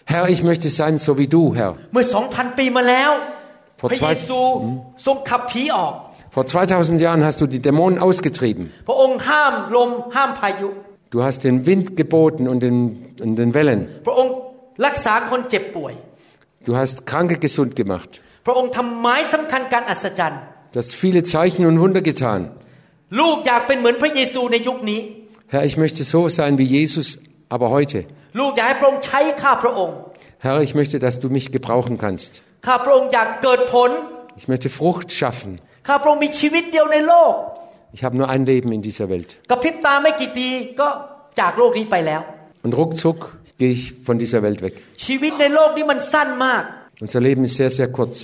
[0.05, 1.71] พระเจ้าผมอยากเป็นเหมือนพระเยซู Herr, ich möchte sein so wie du, Herr.
[1.93, 3.11] เมื่อสองพันปีมาแล้ว
[3.79, 4.39] พอ พระ zwei- เยซู
[5.05, 5.93] ทรงขับผีออก
[6.35, 8.63] Vor 2000 Jahren hast du die Dämonen ausgetrieben.
[8.87, 10.69] พระองค์ห้ามลมห้ามพายุ
[11.15, 12.77] Du hast den Wind geboten und den,
[13.25, 13.81] und den Wellen.
[14.07, 14.33] พระองค์
[14.85, 15.93] รักษาคนเจ็บป่วย
[16.67, 18.11] Du hast Kranke gesund gemacht.
[18.45, 20.41] พระองค์ทำไม้สำคัญการอัศจรรย์
[20.73, 22.39] Du hast viele Zeichen und Wunder getan.
[23.19, 24.99] ลูกอยากเป็นเหมือนพระเยซูในยุคนี้
[25.53, 27.07] Herr, ich möchte so sein wie Jesus,
[27.55, 27.99] aber heute.
[28.39, 29.95] ลูกอยากให้พระองค์ใช้ข้าพระองค์
[30.45, 32.31] Herr, ich möchte, dass du mich gebrauchen kannst.
[32.67, 33.89] ข้าพระองค์อยากเกิดผล
[34.41, 35.51] Ich möchte Frucht schaffen.
[35.87, 37.33] ข้าพระองค์มีชีวิตเดียวในโลก
[37.95, 39.29] Ich habe nur ein Leben in dieser Welt.
[39.49, 40.87] กระพริบตาไม่กี่ทีก็
[41.39, 42.21] จากโลกนี้ไปแล้ว
[42.65, 43.19] Und ruckzuck
[43.59, 44.73] gehe ich von dieser Welt weg.
[45.05, 46.63] ชีวิตในโลกนี้มันสั้นมาก
[47.03, 48.15] Unser Leben ist sehr, sehr kurz.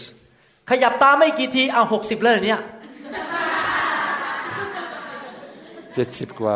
[0.70, 2.60] ขยับตาไม่กี่ทีเอาหกสิบเลยเนี่ย
[5.98, 6.56] Jetzt qua.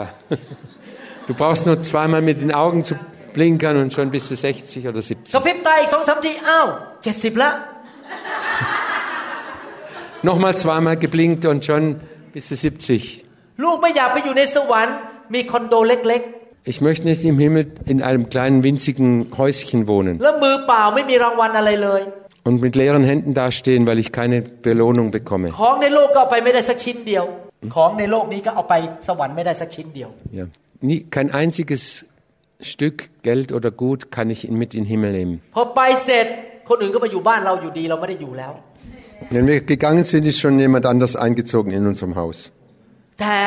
[1.27, 2.93] Du brauchst nur zweimal mit den Augen zu
[3.35, 5.33] blinkern und schon bist du 60 oder 70.
[5.33, 6.67] กระพริบตาอีกสองสามทีอ้าว
[7.03, 7.51] เจ็ดสิบละ
[10.29, 11.83] Nochmal zweimal geblinkt und schon
[12.33, 13.63] bist du 70.
[13.63, 14.95] ลูกไม่อยากไปอยู่ในสวรรค์
[15.33, 16.23] มีคอนโดเล็ก
[16.73, 22.01] Ich möchte nicht im Himmel in einem kleinen winzigen Häuschen wohnen แล้วมือเปล่าไม่มีรางวัลอะไรเลย
[22.47, 24.37] und mit leeren Händen dastehen, weil ich keine
[24.67, 25.47] Belohnung bekomme.
[25.61, 27.25] ของในโลกก็เอาไปไม่ได้สักชิ้นเดียว
[27.75, 28.75] ของในโลกนี้ก็เอาไป
[29.07, 30.45] สวรรค์ไม่ได้สักชิ้นเดียว Ja.
[30.89, 31.83] Nie, kein einziges
[32.71, 35.35] Stück Geld oder Gut kann ich mit in den Himmel nehmen.
[35.55, 36.27] พอไปเสร็จ
[36.69, 38.53] คนอื่นก็มาอยู่บ้านเราอยู่ดีเราไม่ได้อยู่แล้ว
[39.33, 42.37] Wenn wir gegangen sind, ist schon jemand anders eingezogen in unserem Haus.
[43.19, 43.37] แต่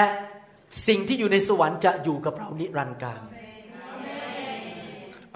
[0.87, 3.21] สิ่งที่อยู่ในสวรรค์จะอยู่กับเรานิรันดร์การ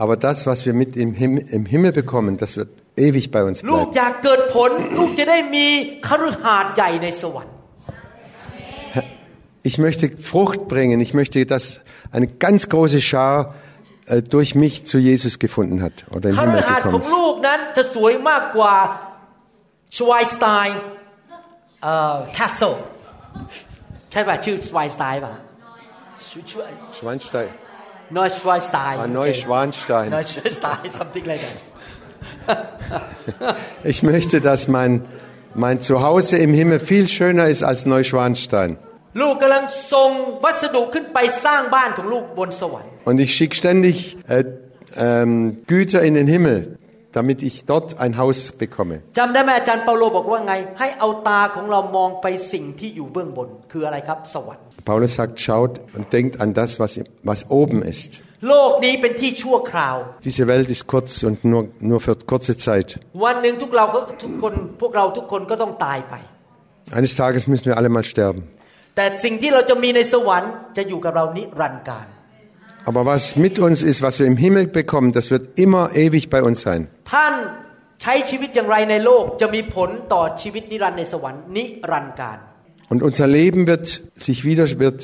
[0.02, 2.70] Aber das, was wir mit im Himmel, im Himmel bekommen, das wird
[3.06, 3.96] ewig bei uns ลูก bleiben.
[3.96, 5.66] อยากเกิดผล ลูกจะได้มี
[6.06, 7.54] คฤหาสน์ใหญ่ในสวรรค์
[9.70, 11.00] Ich möchte Frucht bringen.
[11.06, 11.64] Ich möchte, dass
[12.16, 13.54] eine ganz große Schar
[14.06, 17.12] äh, durch mich zu Jesus gefunden hat oder im คฤ Himmel หาสน์ของ gekommen ist.
[17.14, 18.76] ลูกนั้นจะสวยมากกว่า
[19.96, 20.78] ชวายสไตน์
[21.82, 22.74] เอ่อแคสเซิล
[24.10, 25.32] ใช่ป่ะชื่อชวายสไตน์ป่ะ
[26.30, 26.62] ชื่อชื่อ
[26.98, 27.48] Schweinstein.
[28.18, 30.06] นอยชวายสไตน์ Ah, Neuschwanstein.
[30.16, 31.58] นอยชวายสไตน ์ something like that
[33.92, 34.92] Ich möchte, dass mein,
[35.54, 38.78] mein Zuhause im Himmel viel schöner ist als Neuschwanstein.
[43.05, 44.43] Und ich schicke ständig äh,
[44.97, 46.77] ähm, Güter in den Himmel,
[47.11, 49.01] damit ich dort ein Haus bekomme.
[54.83, 58.21] Paulus sagt, schaut und denkt an das, was, was oben ist.
[60.23, 62.99] Diese Welt ist kurz und nur, nur für kurze Zeit.
[66.91, 68.43] Eines Tages müssen wir alle mal sterben.
[68.96, 72.06] แต่สิ่งที่เราจะมีในสวรรค์จะอยู่กับเรานิรันดร์การ
[72.88, 76.40] Aber was mit uns ist, was wir im Himmel bekommen, das wird immer ewig bei
[76.48, 76.80] uns sein.
[77.12, 77.34] ท่าน
[78.02, 82.38] ใช้ชีวิตอย่างไรในโลกจะมีผลต่อชีวิตนิรันดร์ในสวรรค์นิรันดร์การ
[82.92, 83.86] Und unser Leben wird
[84.26, 85.00] sich wieder wird,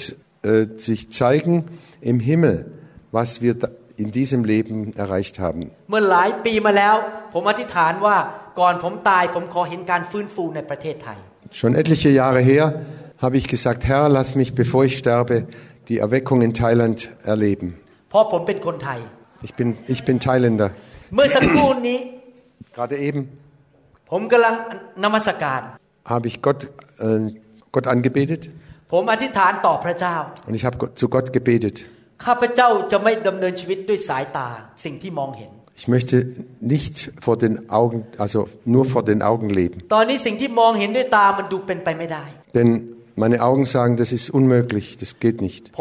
[0.50, 1.54] äh, sich zeigen
[2.10, 2.56] im Himmel,
[3.18, 5.62] was wir da in diesem Leben erreicht haben.
[5.90, 6.94] เมื่อหลายปีมาแล้ว
[7.34, 8.16] ผมอธิษฐานว่า
[8.60, 11.18] ก่อนผมตายผมขอเห็นการฟื้นฟูในประเทศไทย
[11.58, 12.64] Schon etliche Jahre her
[13.24, 15.36] habe ich gesagt, Herr, lass mich, bevor ich sterbe,
[15.88, 16.98] die Erweckung in Thailand
[17.32, 17.68] erleben.
[18.10, 18.98] เพราะผมเป็นคนไทย
[19.46, 20.68] Ich bin, ich bin Thailänder.
[21.14, 21.98] เมื่อสักครู่นี้
[22.76, 23.20] Gerade eben
[24.10, 24.54] ผมกำลัง
[25.04, 25.60] นมัสการ
[26.12, 26.60] habe ich Gott,
[27.06, 27.20] äh,
[27.74, 28.42] Gott angebetet
[28.92, 30.16] ผมอธิษฐานต่อพระเจ้า
[30.48, 31.76] und ich habe Gott- zu Gott gebetet.
[32.24, 34.48] ข้าพเจ้าจะไม่ดำเนินชีวิตด้วยสายตา
[34.84, 36.16] สิ่งที่มองเห็น Ich möchte
[36.74, 36.96] nicht
[37.26, 38.38] vor den Augen, also
[38.74, 39.76] nur vor den Augen leben.
[39.94, 42.24] ตอนนี้สิ่งที่มองเห็นด้วยตามันดูเป็นไปไม่ได้
[42.56, 42.68] Denn
[43.15, 45.71] meine Augen sagen, das ist unmöglich, das geht nicht.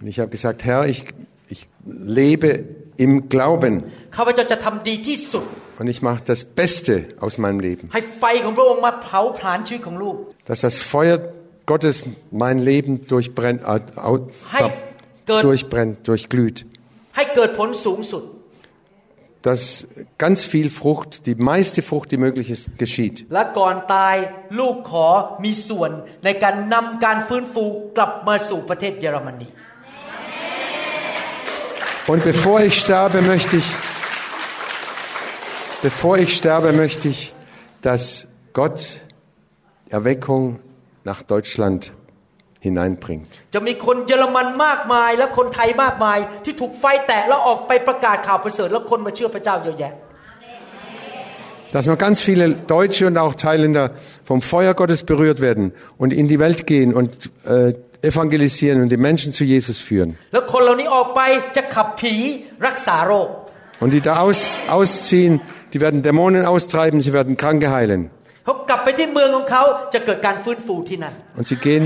[0.00, 1.06] Und ich habe gesagt, Herr, ich,
[1.48, 2.64] ich lebe
[2.96, 3.84] im Glauben.
[5.78, 7.90] Und ich mache das Beste aus meinem Leben.
[10.44, 11.32] Dass das Feuer
[11.66, 13.80] Gottes mein Leben durchbrennt, äh,
[15.42, 16.66] durchbrennt, durchglüht
[19.42, 19.88] dass
[20.18, 23.26] ganz viel Frucht, die meiste Frucht, die möglich ist, geschieht.
[32.06, 33.66] Und bevor ich sterbe, möchte ich,
[35.82, 37.34] bevor ich sterbe, möchte ich,
[37.80, 39.00] dass Gott
[39.88, 40.58] Erweckung
[41.04, 41.92] nach Deutschland
[42.65, 43.31] hineinbringt.
[43.53, 49.93] จะมีคนเยอรมันมากมาย และคนไทยมากมาย ที่ถูกไฟแตะแล้วออกไปประกาศข่าวประเสริฐแล้วคนมาเชื่อพระเจ้าเยอะแยะ
[51.73, 52.45] Dass noch ganz viele
[52.75, 53.91] Deutsche und auch Thailänder
[54.23, 58.97] vom Feuer Gottes berührt werden und in die Welt gehen und äh, evangelisieren und die
[58.97, 60.09] Menschen zu Jesus führen.
[60.33, 61.21] แล้วคนเหล่านี้ออกไป
[61.55, 62.13] จะขับผี
[62.67, 63.29] รักษาโรค
[63.83, 64.39] Und die da aus,
[64.77, 65.33] ausziehen,
[65.73, 68.01] die werden Dämonen austreiben, sie werden Kranke heilen.
[68.45, 71.83] เขากลับไปที่เมืองของเขาจะเกิดการฟื้นฟูที่นั่น Und sie gehen,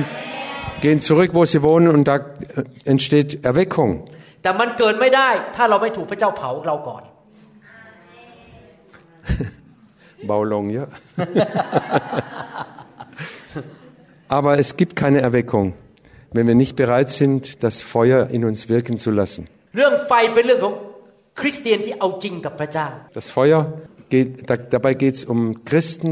[0.82, 2.22] gehen zurück, wo sie wohnen und da äh,
[2.92, 3.92] entsteht Erweckung.
[4.44, 7.04] แต่มันเกิดไม่ได้ ถ้าเราไม่ถูกพระเจ้าเผาเราก่อน
[10.32, 10.86] Baulong, ja.
[14.28, 15.74] Aber es gibt keine Erweckung,
[16.32, 19.44] wenn wir nicht bereit sind, das Feuer in uns wirken zu lassen.
[19.76, 20.76] เรื่องไฟเป็นเรื่องของ
[21.40, 22.88] คริสเตียนที่เอาจริงกับพระเจ้า
[23.20, 23.62] Das Feuer
[24.14, 26.12] geht, da, dabei geht es um Christen,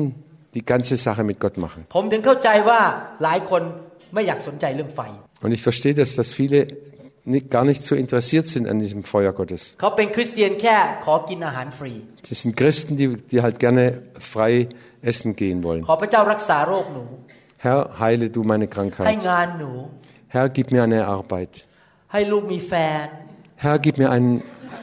[0.55, 1.79] die ganze Sache mit Gott machen.
[1.95, 2.81] ผมถึงเข้าใจว่า
[3.23, 3.61] หลายคน
[5.42, 6.76] und ich verstehe das, dass viele
[7.24, 9.76] nicht, gar nicht so interessiert sind an diesem Feuer Gottes.
[12.22, 14.68] Sie sind Christen, die, die halt gerne frei
[15.02, 15.84] essen gehen wollen.
[17.58, 19.06] Herr, heile du meine Krankheit.
[20.28, 21.64] Herr, gib mir eine Arbeit.
[23.56, 24.42] Herr, gib mir einen,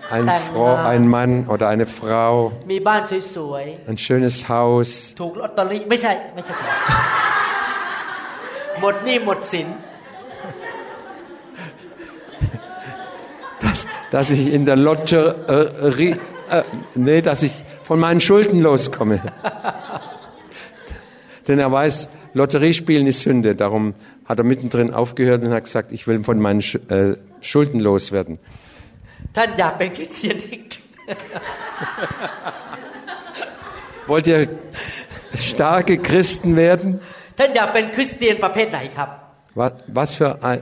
[0.10, 2.54] einen, Frau, einen Mann oder eine Frau.
[3.88, 5.14] Ein schönes Haus.
[8.81, 9.68] หมดหนี้หมดสิน
[14.11, 16.14] dass ich in der Lotterie,
[16.51, 16.62] äh,
[16.95, 19.20] nee, dass ich von meinen Schulden loskomme.
[21.49, 23.55] Denn er weiß, Lotteriespielen ist Sünde.
[23.55, 27.81] Darum hat er mittendrin aufgehört und hat gesagt, ich will von meinen Sch äh, Schulden
[27.81, 28.39] loswerden.
[29.37, 30.59] ท่านอยากเป็นคริสเตียนที่
[34.07, 34.49] Wollt ihr
[35.35, 37.01] starke Christen werden?
[37.39, 39.11] ท่านอยากเป็นคริสเตียนประเภทไหนครับ
[39.61, 40.61] Was, was, für ein,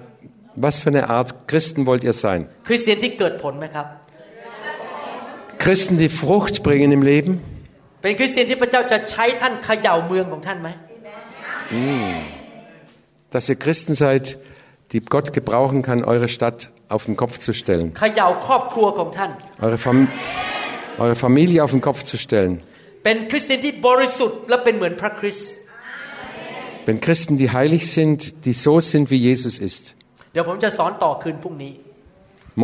[0.65, 2.41] was für eine Art Christen wollt ihr sein?
[2.69, 3.87] คริสเตียนที่เกิดผลไหมครับ
[5.65, 7.33] Christen, die Frucht bringen im Leben?
[8.03, 10.69] เป็นคริสเตียนที่พระเจ้าจะใช้ท่านเขย่าเมืองของท่านไหม
[13.33, 14.25] Dass ihr Christen seid,
[14.93, 19.31] die Gott gebrauchen kann, eure Stadt auf den Kopf zu stellen, เขย่าครอบครัวของท่าน
[19.67, 19.99] eure, Fam
[21.05, 22.53] eure Familie auf den Kopf zu stellen.
[26.89, 29.85] Wenn Christen, die heilig sind, die so sind, wie Jesus ist.
[30.33, 31.73] เดี๋ยวผมจะสอนต่อคืนพรุ่งนี้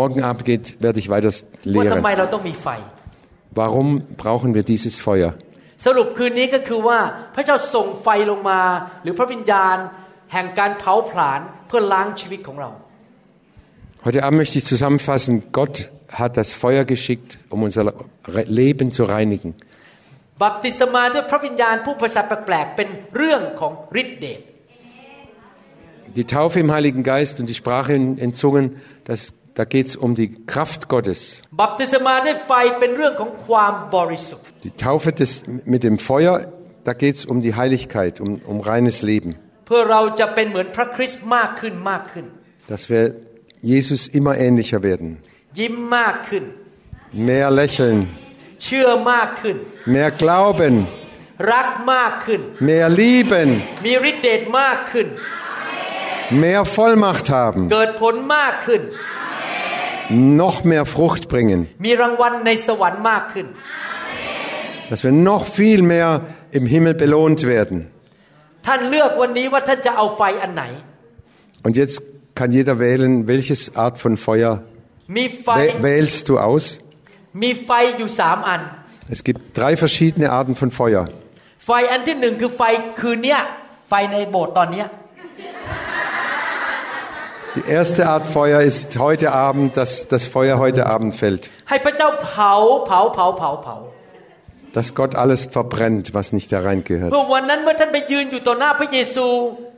[0.00, 1.32] Morgen Abend geht, werde ich weiter
[1.78, 2.18] ว่าทำไม lehren.
[2.18, 2.68] เราต้องมีไฟ
[3.60, 3.88] Warum
[4.22, 5.30] brauchen wir dieses Feuer?
[5.86, 6.98] สรุปคืนนี้ก็คือว่า
[7.34, 8.60] พระเจ้าส่งไฟลงมา
[9.02, 9.76] หรือพระวิญญาณ
[10.32, 12.70] แห่งการเผาผลาญเพื่อล้างชีวิตของเรา
[14.06, 15.76] Heute Abend möchte ich zusammenfassen, Gott
[16.20, 17.82] hat das Feuer geschickt, um unser
[18.36, 19.50] Re- Leben zu reinigen.
[20.42, 23.72] บัพติศมาด้วยพระวิญญาณผู้ภาษาแปลกๆเป็นเรื่องของ
[24.02, 24.40] ฤทธิเดช
[26.18, 28.64] Die Taufe im Heiligen Geist und die Sprache in, in Zungen,
[29.04, 31.20] das, da geht es um die Kraft Gottes.
[31.62, 35.30] บัพติศมาด้วยไฟเป็นเรื่องของความบริสุทธิ์ Die Taufe des,
[35.72, 36.34] mit dem Feuer,
[36.88, 39.30] da geht es um die Heiligkeit, um, um reines Leben.
[39.66, 42.26] เพื่อเราจะเป็นเหมือนพระคริสต์มากขึ้นมากขึ้น
[42.72, 43.04] Dass wir
[43.72, 45.08] Jesus immer ähnlicher werden.
[45.58, 46.44] ยิ้มมากขึ้น
[47.30, 47.98] Mehr lächeln,
[48.64, 49.56] เชื่อมากขึ้น
[49.94, 50.74] mehr glauben,
[51.52, 52.40] รักมากขึ้น
[52.70, 53.48] mehr lieben,
[53.86, 55.06] มีฤทธิเดชมากขึ้น
[56.44, 58.82] mehr Vollmacht haben, เกิดผลมากขึ้น
[60.42, 61.60] noch mehr Frucht bringen.
[61.84, 63.46] มีรางวัลในสวรรค์มากขึ้น
[64.90, 66.08] Dass wir noch viel mehr
[66.58, 67.78] im Himmel belohnt werden.
[68.66, 70.64] ท่านเลือกวันนี้ว่าท่านจะเอาไฟอันไหน
[71.66, 71.96] Und jetzt
[72.38, 74.52] kann jeder wählen, welches Art von Feuer
[75.16, 76.64] มีไฟ wäh- wählst du aus.
[77.42, 78.60] มีไฟอยู่สามอัน
[79.14, 81.04] Es gibt drei verschiedene Arten von Feuer.
[81.66, 82.62] ไฟอันที่หนึ่งคือไฟ
[83.00, 83.40] คืนเนี้ย
[83.88, 84.86] ไฟในโบสถ์ตอนเนี้ย
[87.56, 91.42] Die erste Art Feuer ist heute Abend, dass das Feuer heute Abend fällt.
[91.68, 92.52] ให้พระเจ้าเผา
[92.86, 93.76] เผาเผาเผาเผา
[94.76, 97.10] Dass Gott alles verbrennt, was nicht da reingehört.
[97.12, 99.26] เพื่อวันนั้นเมื่อท่านไปยืนอยู่ต่อหน้าพระเยซู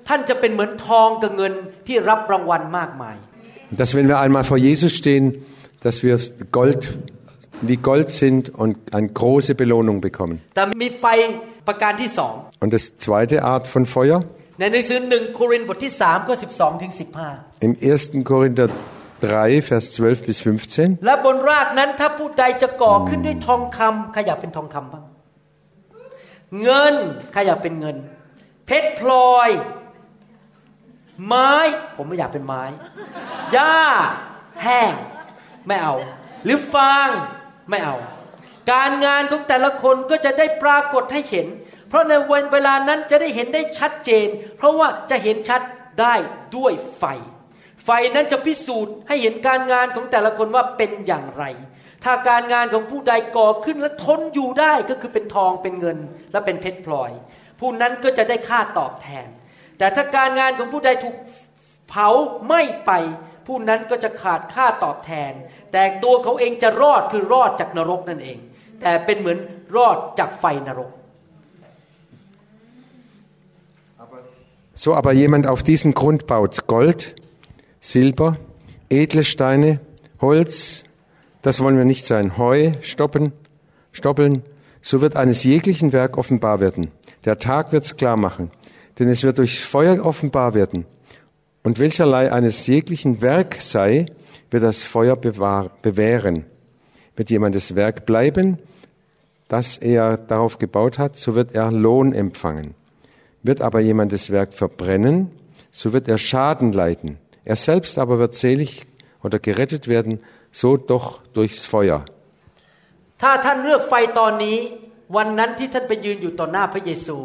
[0.09, 1.53] ท่านจะเป็นเหมือนทองกับเงิน
[1.87, 3.17] ที่รับรางวัลมากมาย
[3.71, 5.27] Und dass wenn wir einmal vor Jesus stehen,
[5.85, 6.17] dass wir
[6.59, 6.83] Gold,
[7.69, 10.37] wie Gold sind und eine große Belohnung bekommen.
[10.55, 11.07] แต่มีไฟ
[11.69, 14.19] ประการที่สอง Und das zweite Art von Feuer,
[14.61, 16.93] ในหนังสือหนึ่งโครินธ์บทที่3ข้อ12ถึง
[17.29, 18.31] 15 im 1.
[18.31, 18.69] Korinther
[19.23, 21.05] 3, Vers 12 bis 15.
[21.07, 25.05] และบนรากนั้นถ้าผู้ใดจะก่อขึ้นด้วยทองคำใครอยากเป็นทองคำบ้าง
[26.63, 26.95] เงิน
[27.33, 27.97] ใครอยากเป็นเงิน
[28.67, 29.51] เพชรพลอย
[31.27, 31.53] ไม้
[31.97, 32.63] ผมไม่อยากเป็นไม้
[33.53, 33.79] หญ้า
[34.63, 34.93] แห้ง
[35.67, 35.95] ไม่เอา
[36.45, 37.09] หรือฟาง
[37.70, 37.96] ไม่เอา
[38.72, 41.48] การงานของแต่ละคนก็จะได้ปรากฏให้เห็น
[41.90, 45.62] เพราะในวันเวลานั้นจะได้เห็นได้ชัดเจน เพราะว่าจะเห็นชัด
[46.02, 46.16] ได้
[46.56, 47.04] ด้วยไฟ
[47.86, 51.44] ไฟนั้นจะพิสูจน์ให้เห็นการงานของแต่ละคนว่าเป็นอย่างไร
[52.04, 55.98] ถ้าการงานของผู้ใดก่อขึ้นและทนอยู่ได้ก็คือเป็นทองเป็นเงิน
[56.32, 57.12] และเป็นเพชรพลอย
[57.60, 59.28] ผู้นั้นก็จะได้ค่าตอบแทน
[59.78, 61.16] แต่ถ้าการงานของผู้ใดถูก
[61.90, 62.10] เผา
[62.46, 62.92] ไหม้ไป
[63.47, 65.33] ผู้นั้นก็จะขาดค่าตอบแทน
[65.73, 68.39] แต่ตัวเขาเองจะรอดคือรอดจากนรกนั่นเอง
[68.81, 69.39] แต่เป็นเหมือน
[69.77, 70.91] รอดจากไฟนรก
[74.75, 77.15] So aber jemand auf diesen Grund baut Gold,
[77.81, 78.39] Silber,
[78.89, 79.81] edle Steine,
[80.19, 80.85] Holz,
[81.43, 83.33] das wollen wir nicht sein, Heu, Stoppen,
[83.93, 84.43] Stoppeln,
[84.81, 86.91] so wird eines jeglichen Werk offenbar werden.
[87.25, 88.51] Der Tag wird's klar machen,
[88.99, 90.87] denn es wird durch Feuer offenbar werden.
[91.63, 94.07] Und welcherlei eines jeglichen Werk sei,
[94.51, 96.45] wird das Feuer bewahr, bewähren.
[97.17, 98.59] Wird jemandes Werk bleiben,
[99.49, 102.75] das er darauf gebaut hat, so wird er Lohn empfangen.
[103.43, 105.31] Wird aber jemand das Werk verbrennen,
[105.71, 107.19] so wird er Schaden leiden.
[107.45, 108.87] Er selbst aber wird selig
[109.23, 110.21] oder gerettet werden,
[110.51, 112.05] so doch durchs Feuer.
[113.25, 114.59] ถ้าท่านเลือกไฟตอนนี้
[115.17, 117.17] วันนั้นที่ท่านไปยืนอยู่ต่อหน้าพระเยซู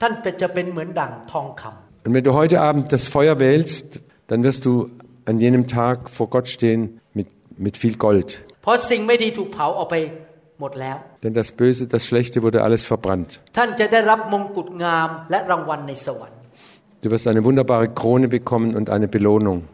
[0.00, 4.89] ท่านจะเป็นเหมือนดั่งทองคำ und wenn du heute Abend das Feuer wählst, dann wirst du
[5.25, 7.27] an jenem Tag vor Gott stehen mit,
[7.57, 8.45] mit viel Gold.
[11.21, 13.41] Denn das Böse, das Schlechte wurde alles verbrannt.
[17.01, 19.67] Du wirst eine wunderbare Krone bekommen und eine Belohnung.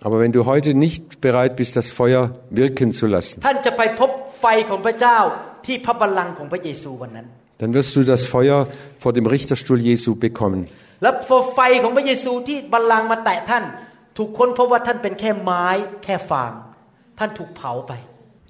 [0.00, 3.40] Aber wenn du heute nicht bereit bist, das Feuer wirken zu lassen,
[7.58, 10.66] dann wirst du das Feuer vor dem Richterstuhl Jesu bekommen.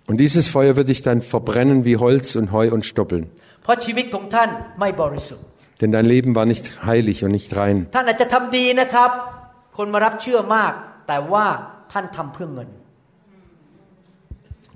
[0.07, 3.31] Und dieses Feuer wird dich dann verbrennen wie Holz und Heu und Stoppeln.
[5.81, 7.89] Denn dein Leben war nicht heilig und nicht rein.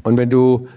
[0.02, 0.68] Und wenn du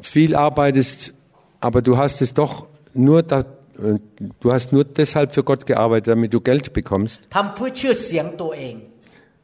[0.00, 1.12] viel arbeitest,
[1.60, 3.98] aber du hast es doch nur da, äh,
[4.40, 7.22] du hast nur deshalb für Gott gearbeitet, damit du Geld bekommst.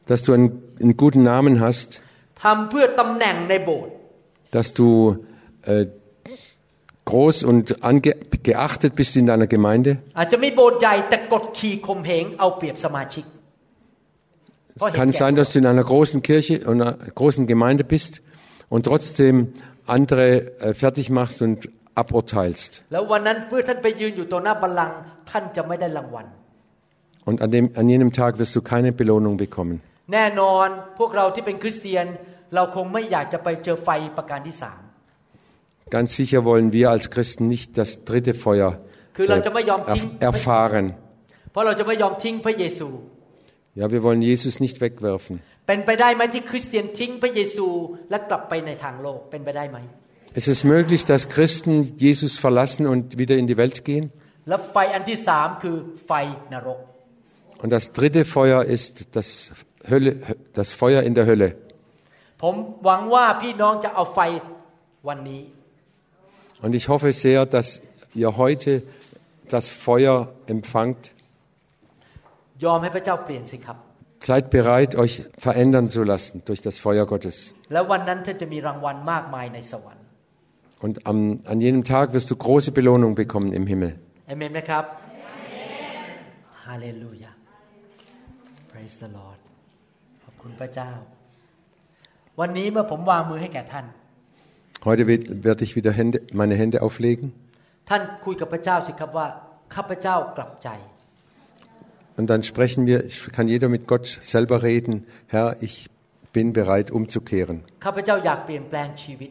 [0.05, 2.01] Dass du einen, einen guten Namen hast.
[4.51, 5.25] Dass du
[5.63, 5.87] äh,
[7.05, 9.99] groß und ange, geachtet bist in deiner Gemeinde.
[14.79, 18.21] Es kann sein, dass du in einer großen Kirche und einer großen Gemeinde bist
[18.69, 19.53] und trotzdem
[19.85, 21.69] andere äh, fertig machst und
[22.02, 22.72] aburteilst.
[22.92, 24.96] แล้ววันนั้นเพื่อท่านไปยืนอยู่ต่อหน้าบัลลังก์
[25.30, 26.26] ท่านจะไม่ได้รางวัล
[27.28, 29.76] Und an, dem, an jenem Tag wirst du keine Belohnung bekommen.
[30.12, 32.06] แน่นอนพวกเราที่เป็นคริสเตียน
[32.54, 34.80] เราคงไม่อยากจะไปเจอไฟประการที่สาม
[35.94, 38.72] Ganz sicher wollen wir als Christen nicht das dritte Feuer
[39.16, 40.86] คือเราจะไม่ยอม äh, ทิ้ง erf erfahren.
[41.52, 42.88] เพราะเราจะไม่ยอมทิ้งพระเยซู
[43.80, 45.34] Ja, wir wollen Jesus nicht wegwerfen.
[50.36, 54.04] เป็นไปได้ไหมที่คริสเตียนทิ้งพระเยซูและกลับไปในทางโลกเป็นไปได้ไหม Es ist möglich, dass Christen Jesus verlassen und wieder in die Welt gehen.
[54.48, 55.76] และไฟอันที่สามคือ
[56.06, 56.12] ไฟ
[56.52, 56.80] นรก
[57.62, 59.28] Und das dritte Feuer ist das,
[59.90, 60.10] Hölle,
[60.58, 61.48] das Feuer in der Hölle.
[62.42, 64.20] ผมหวังว่าพี่น้องจะเอาไฟ
[65.08, 65.42] วันนี้
[66.64, 67.66] Und ich hoffe sehr, dass
[68.20, 68.70] ihr heute
[69.54, 70.16] das Feuer
[70.54, 71.02] empfangt.
[72.64, 73.76] ยอมให้พระเจ้าเปลี่ยนสิครับ
[74.30, 75.14] Seid bereit, euch
[75.46, 77.36] verändern zu lassen durch das Feuer Gottes.
[77.72, 79.96] แล้ววันนั้นท่านจะมีรางวัลมากมายในสวรรค์ ค์
[80.84, 83.90] Und am, an jenem Tag wirst du große Belohnung bekommen im Himmel.
[84.28, 84.84] เอเมนไหมครับ
[86.66, 87.32] ฮาเลลูยา
[88.70, 89.40] praise the Lord
[90.24, 90.90] ขอบคุณพระเจ้า
[92.40, 93.86] วันนี้เมื่อผมวางมือให้แก่ท่าน
[94.88, 97.26] Heute wird- werde ich wieder Hände, meine Hände auflegen
[97.88, 99.26] ท่านคุยกับพระเจ้าสิครับว่า
[99.74, 100.68] ข้าพเจ้ากลับใจ
[102.18, 104.94] und dann sprechen wir, ich kann jeder mit Gott selber reden,
[105.34, 105.74] Herr, ich
[106.36, 107.56] bin bereit umzukehren.
[107.84, 109.30] ข้าพเจ้าอยากเปลี่ยนแปลงชีวิต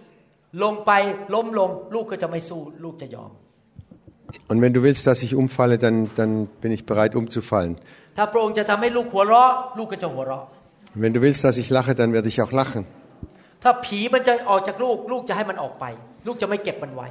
[0.62, 0.92] ลูกต้องลงไป
[1.34, 3.32] ล้มลง ลูกก็จะไม่สู้ ลูกจะยอม
[4.50, 7.72] Und wenn du willst, dass ich umfalle, dann, dann bin ich bereit umzufallen.
[8.16, 10.44] ถ้าพระองค์จะทำให้ลูกหัวเราะ ลูกก็จะหัวเราะ
[10.94, 12.82] Und wenn du willst, dass ich lache, dann werde ich auch lachen.
[13.62, 15.84] ถ้าผีมันจะออกจากลูก ลูกจะให้มันออกไป
[16.26, 17.08] ลูกจะไม่เก็บมันไว้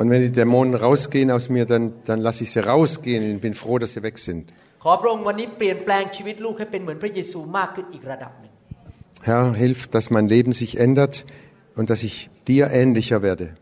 [0.00, 3.54] Und wenn die Dämonen rausgehen aus mir, dann, dann lasse ich sie rausgehen und bin
[3.62, 4.42] froh, dass sie weg sind.
[4.84, 8.52] ขอพระองค์วันนี้เปลี่ยนแปลงชีวิตลูกให้เป็นเหมือนพระเยซูมากขึ้นอีกระดับหนึ่ง
[9.28, 11.14] Herr, hilf, dass mein Leben sich ändert
[11.78, 12.16] und dass ich
[12.47, 13.55] dir ähnlicher werde.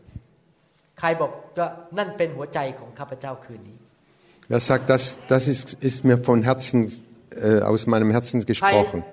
[4.48, 6.92] Wer sagt, das, das ist, ist mir von Herzen,
[7.34, 9.04] äh, aus meinem Herzen gesprochen?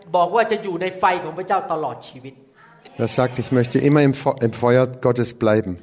[2.98, 5.78] Wer sagt, ich möchte immer im, Fe im Feuer Gottes bleiben?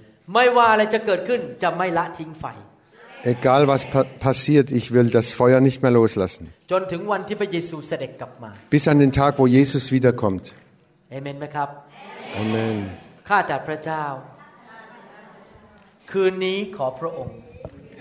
[3.24, 6.52] Egal was pa passiert, ich will das Feuer nicht mehr loslassen.
[8.70, 10.52] Bis an den Tag, wo Jesus wiederkommt.
[11.10, 11.36] Amen.
[12.38, 13.05] Amen.
[13.27, 14.03] ข้าแต่พระเจ้า
[16.11, 17.35] คืนนี้ขอพระองค์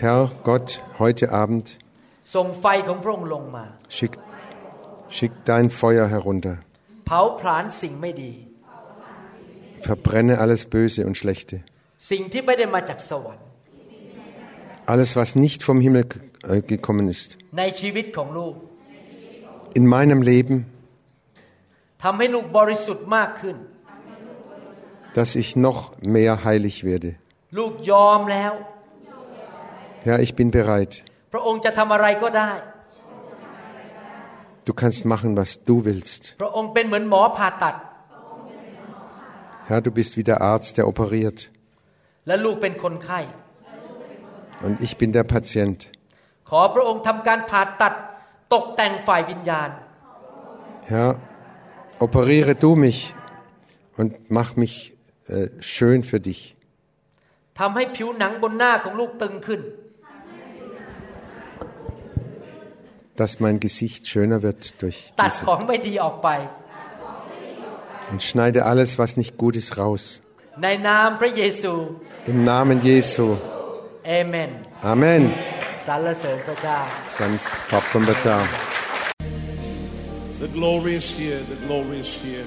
[0.03, 0.69] Herr Gott,
[1.03, 1.67] heute Abend
[2.35, 3.65] ส่งไฟของพระองค์ลงมา
[3.97, 4.13] schick,
[5.17, 6.55] schick dein Feuer herunter.
[7.07, 8.33] เผาผลาญสิ่งไม่ดี
[9.87, 11.57] Verbrenne alles Böse und Schlechte.
[12.11, 13.45] สิ่งที่ไม่ได้มาจากสวรรค์
[14.93, 16.21] Alles, was nicht vom Himmel ge-
[16.53, 17.29] äh, gekommen ist.
[17.59, 18.55] ในชีวิตของลูก
[19.79, 20.57] In meinem Leben,
[22.03, 23.57] ทำให้ลูกบริสุทธิ์มากขึ้น
[25.17, 25.79] dass ich noch
[26.17, 27.11] mehr heilig werde.
[27.59, 28.53] ลูกยอมแล้ว
[30.07, 30.93] Herr, ich bin bereit.
[31.33, 32.53] พระองค์จะทำอะไรก็ได้
[34.69, 36.23] Du kannst machen, was du willst.
[36.41, 37.77] พระองค์เป็นเหมือนหมอผ่าตัด
[39.69, 41.39] Herr, du bist wie der Arzt, der operiert.
[42.27, 43.21] และลูกเป็นคนไข้
[44.65, 45.79] Und ich bin der Patient.
[46.51, 47.95] ขอพระองค์ทำการผ่าตัด
[48.55, 49.71] ตกแต่งฝ่ายวิญญาณ
[50.93, 51.11] Herr,
[52.07, 52.99] operiere du mich
[54.01, 54.75] und mach mich
[55.29, 56.41] äh, schön für dich.
[57.61, 59.61] ทำให้ผิวหนังบนหน้าของลูกตึงขึ้น
[63.21, 65.45] Dass mein Gesicht schöner wird durch ตัด diese.
[65.47, 66.29] ของไม่ดีออกไป
[68.11, 70.03] Und schneide alles, was nicht gut ist, raus.
[70.63, 71.73] ในนามพระเยซู
[72.33, 73.27] Im Namen Jesu.
[74.07, 74.51] เอเมน
[74.93, 75.23] Amen.
[75.87, 76.79] สรรเสริญพระเจ้า
[77.17, 78.39] Sans Papambata.
[80.45, 82.47] The glory is here, the glory is here.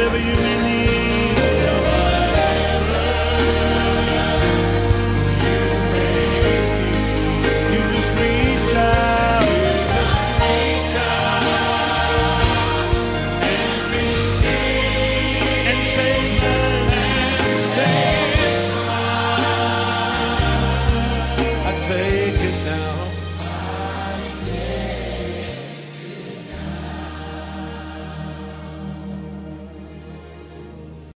[0.00, 1.09] whatever you need.